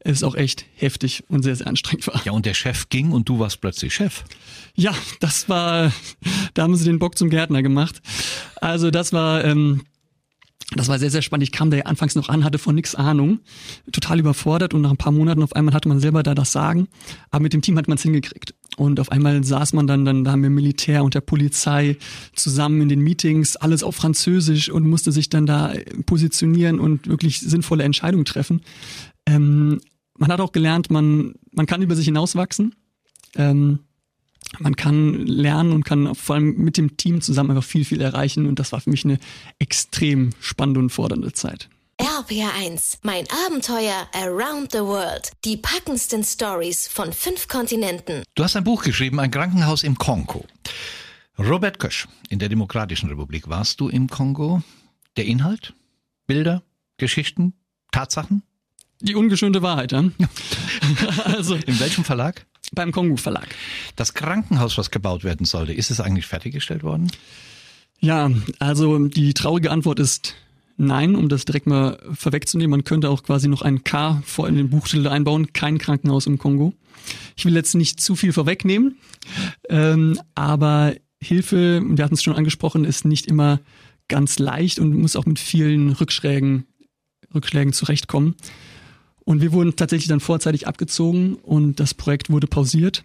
es 0.00 0.22
auch 0.22 0.34
echt 0.34 0.64
heftig 0.76 1.24
und 1.28 1.42
sehr, 1.42 1.56
sehr 1.56 1.66
anstrengend 1.66 2.06
war. 2.06 2.20
Ja, 2.24 2.32
und 2.32 2.46
der 2.46 2.54
Chef 2.54 2.88
ging 2.88 3.12
und 3.12 3.28
du 3.28 3.38
warst 3.38 3.60
plötzlich 3.60 3.94
Chef. 3.94 4.24
Ja, 4.74 4.94
das 5.20 5.48
war, 5.48 5.92
da 6.54 6.62
haben 6.62 6.76
sie 6.76 6.84
den 6.84 6.98
Bock 6.98 7.18
zum 7.18 7.30
Gärtner 7.30 7.62
gemacht. 7.62 8.00
Also 8.60 8.90
das 8.90 9.12
war, 9.12 9.44
ähm, 9.44 9.82
das 10.76 10.88
war 10.88 10.98
sehr, 10.98 11.10
sehr 11.10 11.22
spannend. 11.22 11.42
Ich 11.42 11.52
kam 11.52 11.70
da 11.70 11.76
ja 11.76 11.84
anfangs 11.84 12.14
noch 12.14 12.28
an, 12.28 12.44
hatte 12.44 12.58
von 12.58 12.74
nix 12.74 12.94
Ahnung, 12.94 13.40
total 13.92 14.20
überfordert 14.20 14.72
und 14.72 14.82
nach 14.82 14.90
ein 14.90 14.96
paar 14.96 15.12
Monaten 15.12 15.42
auf 15.42 15.54
einmal 15.54 15.74
hatte 15.74 15.88
man 15.88 16.00
selber 16.00 16.22
da 16.22 16.34
das 16.34 16.52
Sagen. 16.52 16.88
Aber 17.30 17.42
mit 17.42 17.52
dem 17.52 17.62
Team 17.62 17.76
hat 17.76 17.88
man 17.88 17.96
es 17.96 18.02
hingekriegt. 18.02 18.54
Und 18.80 18.98
auf 18.98 19.12
einmal 19.12 19.44
saß 19.44 19.74
man 19.74 19.86
dann, 19.86 20.06
dann 20.06 20.24
da 20.24 20.32
haben 20.32 20.42
wir 20.42 20.48
Militär 20.48 21.04
und 21.04 21.12
der 21.12 21.20
Polizei 21.20 21.98
zusammen 22.34 22.80
in 22.80 22.88
den 22.88 23.00
Meetings, 23.00 23.56
alles 23.56 23.82
auf 23.82 23.94
Französisch 23.94 24.70
und 24.70 24.88
musste 24.88 25.12
sich 25.12 25.28
dann 25.28 25.44
da 25.44 25.74
positionieren 26.06 26.80
und 26.80 27.06
wirklich 27.06 27.40
sinnvolle 27.40 27.84
Entscheidungen 27.84 28.24
treffen. 28.24 28.62
Ähm, 29.26 29.82
man 30.16 30.32
hat 30.32 30.40
auch 30.40 30.52
gelernt, 30.52 30.90
man, 30.90 31.34
man 31.52 31.66
kann 31.66 31.82
über 31.82 31.94
sich 31.94 32.06
hinauswachsen. 32.06 32.74
Ähm, 33.36 33.80
man 34.60 34.76
kann 34.76 35.26
lernen 35.26 35.72
und 35.72 35.84
kann 35.84 36.14
vor 36.14 36.36
allem 36.36 36.56
mit 36.56 36.78
dem 36.78 36.96
Team 36.96 37.20
zusammen 37.20 37.50
einfach 37.50 37.64
viel, 37.64 37.84
viel 37.84 38.00
erreichen. 38.00 38.46
Und 38.46 38.58
das 38.58 38.72
war 38.72 38.80
für 38.80 38.88
mich 38.88 39.04
eine 39.04 39.18
extrem 39.58 40.30
spannende 40.40 40.80
und 40.80 40.88
fordernde 40.88 41.34
Zeit. 41.34 41.68
RPR1, 42.20 42.98
mein 43.02 43.24
Abenteuer 43.46 44.06
Around 44.12 44.72
the 44.72 44.80
World. 44.80 45.30
Die 45.46 45.56
packendsten 45.56 46.22
Stories 46.22 46.86
von 46.86 47.14
fünf 47.14 47.48
Kontinenten. 47.48 48.24
Du 48.34 48.44
hast 48.44 48.56
ein 48.56 48.64
Buch 48.64 48.82
geschrieben, 48.82 49.18
ein 49.18 49.30
Krankenhaus 49.30 49.82
im 49.84 49.96
Kongo. 49.96 50.44
Robert 51.38 51.78
Kösch, 51.78 52.08
in 52.28 52.38
der 52.38 52.50
Demokratischen 52.50 53.08
Republik. 53.08 53.48
Warst 53.48 53.80
du 53.80 53.88
im 53.88 54.08
Kongo? 54.08 54.62
Der 55.16 55.24
Inhalt? 55.24 55.72
Bilder? 56.26 56.62
Geschichten? 56.98 57.54
Tatsachen? 57.90 58.42
Die 59.00 59.14
ungeschönte 59.14 59.62
Wahrheit, 59.62 59.92
ja. 59.92 60.04
also, 61.24 61.54
in 61.54 61.80
welchem 61.80 62.04
Verlag? 62.04 62.44
Beim 62.72 62.92
Kongo 62.92 63.16
Verlag. 63.16 63.48
Das 63.96 64.12
Krankenhaus, 64.12 64.76
was 64.76 64.90
gebaut 64.90 65.24
werden 65.24 65.46
sollte, 65.46 65.72
ist 65.72 65.90
es 65.90 66.00
eigentlich 66.00 66.26
fertiggestellt 66.26 66.82
worden? 66.82 67.10
Ja, 67.98 68.30
also 68.58 69.08
die 69.08 69.32
traurige 69.32 69.70
Antwort 69.70 69.98
ist 70.00 70.34
nein, 70.80 71.14
um 71.14 71.28
das 71.28 71.44
direkt 71.44 71.66
mal 71.66 71.98
vorwegzunehmen. 72.12 72.70
Man 72.70 72.84
könnte 72.84 73.10
auch 73.10 73.22
quasi 73.22 73.48
noch 73.48 73.62
ein 73.62 73.84
K 73.84 74.22
vor 74.24 74.48
in 74.48 74.56
den 74.56 74.70
Buchtitel 74.70 75.06
einbauen. 75.08 75.52
Kein 75.52 75.78
Krankenhaus 75.78 76.26
im 76.26 76.38
Kongo. 76.38 76.72
Ich 77.36 77.44
will 77.44 77.54
jetzt 77.54 77.74
nicht 77.74 78.00
zu 78.00 78.16
viel 78.16 78.32
vorwegnehmen, 78.32 78.96
ähm, 79.68 80.20
aber 80.34 80.94
Hilfe, 81.22 81.82
wir 81.84 82.04
hatten 82.04 82.14
es 82.14 82.22
schon 82.22 82.34
angesprochen, 82.34 82.84
ist 82.84 83.04
nicht 83.04 83.26
immer 83.26 83.60
ganz 84.08 84.38
leicht 84.38 84.78
und 84.78 84.94
muss 84.94 85.16
auch 85.16 85.26
mit 85.26 85.38
vielen 85.38 85.92
Rückschlägen, 85.92 86.64
Rückschlägen 87.34 87.72
zurechtkommen. 87.72 88.34
Und 89.24 89.40
wir 89.40 89.52
wurden 89.52 89.76
tatsächlich 89.76 90.08
dann 90.08 90.20
vorzeitig 90.20 90.66
abgezogen 90.66 91.34
und 91.34 91.78
das 91.78 91.94
Projekt 91.94 92.30
wurde 92.30 92.46
pausiert. 92.46 93.04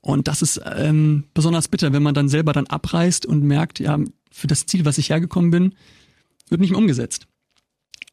Und 0.00 0.28
das 0.28 0.42
ist 0.42 0.60
ähm, 0.76 1.24
besonders 1.34 1.68
bitter, 1.68 1.92
wenn 1.92 2.02
man 2.02 2.14
dann 2.14 2.28
selber 2.28 2.52
dann 2.52 2.66
abreist 2.66 3.26
und 3.26 3.42
merkt, 3.42 3.80
ja, 3.80 3.98
für 4.30 4.46
das 4.46 4.66
Ziel, 4.66 4.84
was 4.84 4.98
ich 4.98 5.10
hergekommen 5.10 5.50
bin, 5.50 5.74
wird 6.54 6.60
nicht 6.60 6.70
mehr 6.70 6.78
umgesetzt. 6.78 7.26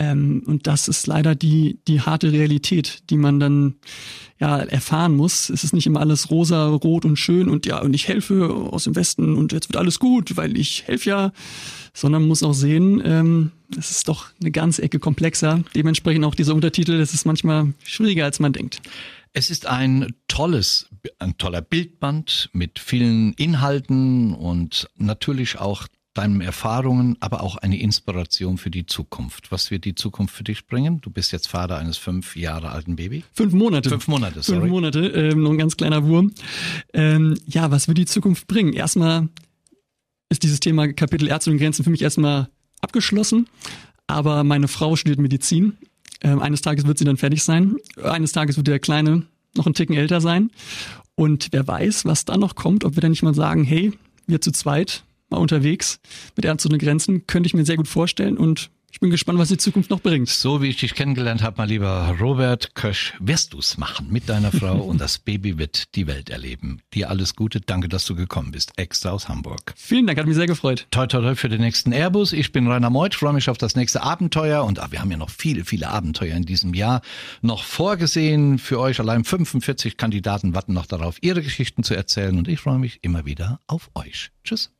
Ähm, 0.02 0.42
und 0.48 0.66
das 0.66 0.88
ist 0.88 1.06
leider 1.06 1.36
die, 1.36 1.80
die 1.88 2.02
harte 2.02 2.32
Realität, 2.32 3.04
die 3.12 3.18
man 3.18 3.40
dann 3.40 3.76
ja 4.40 4.58
erfahren 4.58 5.16
muss. 5.16 5.52
Es 5.52 5.64
ist 5.64 5.74
nicht 5.74 5.86
immer 5.86 6.00
alles 6.00 6.32
rosa, 6.32 6.70
rot 6.70 7.06
und 7.06 7.18
schön 7.18 7.48
und 7.48 7.68
ja, 7.68 7.80
und 7.80 7.94
ich 7.94 8.08
helfe 8.08 8.50
aus 8.50 8.86
dem 8.86 8.96
Westen 8.96 9.36
und 9.36 9.52
jetzt 9.52 9.70
wird 9.70 9.78
alles 9.78 10.00
gut, 10.00 10.38
weil 10.38 10.58
ich 10.58 10.88
helfe 10.88 11.10
ja, 11.10 11.32
sondern 11.94 12.24
man 12.24 12.30
muss 12.30 12.42
auch 12.42 12.54
sehen, 12.54 13.00
ähm, 13.06 13.52
es 13.78 13.92
ist 13.92 14.08
doch 14.08 14.30
eine 14.42 14.50
ganze 14.50 14.82
Ecke 14.82 14.98
komplexer. 14.98 15.64
Dementsprechend 15.76 16.26
auch 16.26 16.34
dieser 16.34 16.56
Untertitel, 16.56 16.98
das 16.98 17.14
ist 17.14 17.26
manchmal 17.26 17.72
schwieriger, 17.84 18.26
als 18.26 18.40
man 18.40 18.54
denkt. 18.54 18.82
Es 19.34 19.52
ist 19.52 19.68
ein 19.68 20.14
tolles, 20.28 20.90
ein 21.20 21.38
toller 21.38 21.62
Bildband 21.62 22.50
mit 22.54 22.80
vielen 22.80 23.34
Inhalten 23.34 24.34
und 24.34 24.90
natürlich 24.98 25.60
auch 25.60 25.88
deinen 26.14 26.42
Erfahrungen, 26.42 27.16
aber 27.22 27.42
auch 27.42 27.56
eine 27.56 27.80
Inspiration 27.80 28.58
für 28.58 28.70
die 28.70 28.86
Zukunft. 28.86 29.52
Was 29.52 29.72
wird 29.72 29.86
die 29.86 29.96
Zukunft 29.96 30.36
für 30.36 30.44
dich 30.44 30.68
bringen? 30.68 31.00
Du 31.02 31.10
bist 31.10 31.32
jetzt 31.32 31.48
Vater 31.48 31.78
eines 31.78 31.98
fünf 31.98 32.36
Jahre 32.36 32.72
alten 32.72 32.98
Baby. 32.98 33.24
Fünf 33.34 33.54
Monate. 33.54 33.90
Fünf 33.90 34.08
Monate, 34.08 34.44
sorry. 34.44 34.62
Fünf 34.62 34.72
Monate, 34.72 35.00
ähm, 35.08 35.42
noch 35.42 35.52
ein 35.52 35.58
ganz 35.58 35.78
kleiner 35.78 36.06
Wurm. 36.06 36.34
Ähm, 36.94 37.38
ja, 37.48 37.72
was 37.72 37.88
wird 37.88 37.98
die 37.98 38.06
Zukunft 38.06 38.48
bringen? 38.48 38.74
Erstmal 38.74 39.30
ist 40.30 40.44
dieses 40.44 40.60
Thema 40.60 40.92
Kapitel 40.92 41.28
Ärzte 41.28 41.52
und 41.52 41.58
Grenzen 41.58 41.84
für 41.84 41.90
mich 41.90 42.02
erstmal 42.02 42.50
abgeschlossen. 42.82 43.48
Aber 44.08 44.44
meine 44.44 44.68
Frau 44.68 44.98
studiert 44.98 45.20
Medizin. 45.20 45.78
Ähm, 46.22 46.42
eines 46.42 46.62
Tages 46.62 46.86
wird 46.86 46.98
sie 46.98 47.06
dann 47.06 47.18
fertig 47.18 47.44
sein. 47.44 47.78
Eines 48.04 48.34
Tages 48.34 48.58
wird 48.58 48.68
der 48.68 48.80
Kleine 48.80 49.24
noch 49.56 49.66
einen 49.66 49.76
Ticken 49.76 49.96
älter 49.96 50.20
sein. 50.20 50.52
Und 51.16 51.50
wer 51.52 51.68
weiß, 51.68 52.06
was 52.06 52.26
dann 52.26 52.42
noch 52.42 52.56
kommt, 52.56 52.84
ob 52.84 52.96
wir 52.96 53.02
dann 53.02 53.12
nicht 53.12 53.24
mal 53.24 53.34
sagen, 53.34 53.64
hey, 53.64 53.92
wir 54.28 54.42
zu 54.42 54.52
zweit, 54.52 55.04
mal 55.32 55.38
unterwegs 55.38 56.00
mit 56.36 56.46
Ärzte 56.46 56.70
ohne 56.70 56.78
Grenzen, 56.78 57.26
könnte 57.28 57.48
ich 57.48 57.54
mir 57.54 57.66
sehr 57.66 57.78
gut 57.78 57.88
vorstellen 57.88 58.38
und 58.38 58.70
ich 58.94 59.00
bin 59.00 59.10
gespannt, 59.10 59.40
was 59.40 59.48
die 59.48 59.58
Zukunft 59.58 59.90
noch 59.90 60.02
bringt. 60.02 60.28
So 60.28 60.62
wie 60.62 60.68
ich 60.68 60.76
dich 60.76 60.94
kennengelernt 60.94 61.42
habe, 61.42 61.56
mein 61.58 61.70
lieber 61.70 62.14
Robert 62.20 62.76
Kösch, 62.76 63.14
wirst 63.20 63.54
du 63.54 63.60
es 63.60 63.78
machen 63.78 64.08
mit 64.12 64.28
deiner 64.28 64.52
Frau 64.52 64.78
und 64.82 65.00
das 65.00 65.18
Baby 65.18 65.58
wird 65.58 65.96
die 65.96 66.08
Welt 66.08 66.30
erleben. 66.30 66.82
Dir 66.94 67.10
alles 67.10 67.36
Gute, 67.36 67.62
danke, 67.62 67.88
dass 67.88 68.06
du 68.06 68.16
gekommen 68.16 68.52
bist, 68.52 68.74
extra 68.76 69.12
aus 69.12 69.30
Hamburg. 69.30 69.74
Vielen 69.78 70.08
Dank, 70.08 70.20
hat 70.20 70.28
mich 70.28 70.36
sehr 70.36 70.46
gefreut. 70.46 70.88
Toi, 70.92 71.08
toi, 71.08 71.22
toi 71.22 71.36
für 71.36 71.48
den 71.48 71.62
nächsten 71.62 71.94
Airbus. 71.94 72.34
Ich 72.34 72.52
bin 72.52 72.68
Rainer 72.68 72.90
Meuth, 72.90 73.16
freue 73.16 73.34
mich 73.34 73.50
auf 73.50 73.58
das 73.58 73.76
nächste 73.76 74.04
Abenteuer 74.04 74.66
und 74.66 74.80
ach, 74.80 74.92
wir 74.92 75.00
haben 75.00 75.10
ja 75.10 75.18
noch 75.18 75.30
viele, 75.30 75.64
viele 75.64 75.88
Abenteuer 75.88 76.36
in 76.36 76.44
diesem 76.44 76.74
Jahr 76.74 77.02
noch 77.42 77.64
vorgesehen 77.64 78.60
für 78.60 78.78
euch. 78.78 79.00
Allein 79.00 79.24
45 79.24 79.96
Kandidaten 79.96 80.54
warten 80.54 80.74
noch 80.74 80.86
darauf, 80.86 81.16
ihre 81.22 81.42
Geschichten 81.42 81.84
zu 81.84 81.96
erzählen 81.96 82.38
und 82.38 82.50
ich 82.50 82.60
freue 82.60 82.78
mich 82.78 83.00
immer 83.04 83.26
wieder 83.26 83.62
auf 83.68 83.90
euch. 83.96 84.32
Tschüss. 84.44 84.72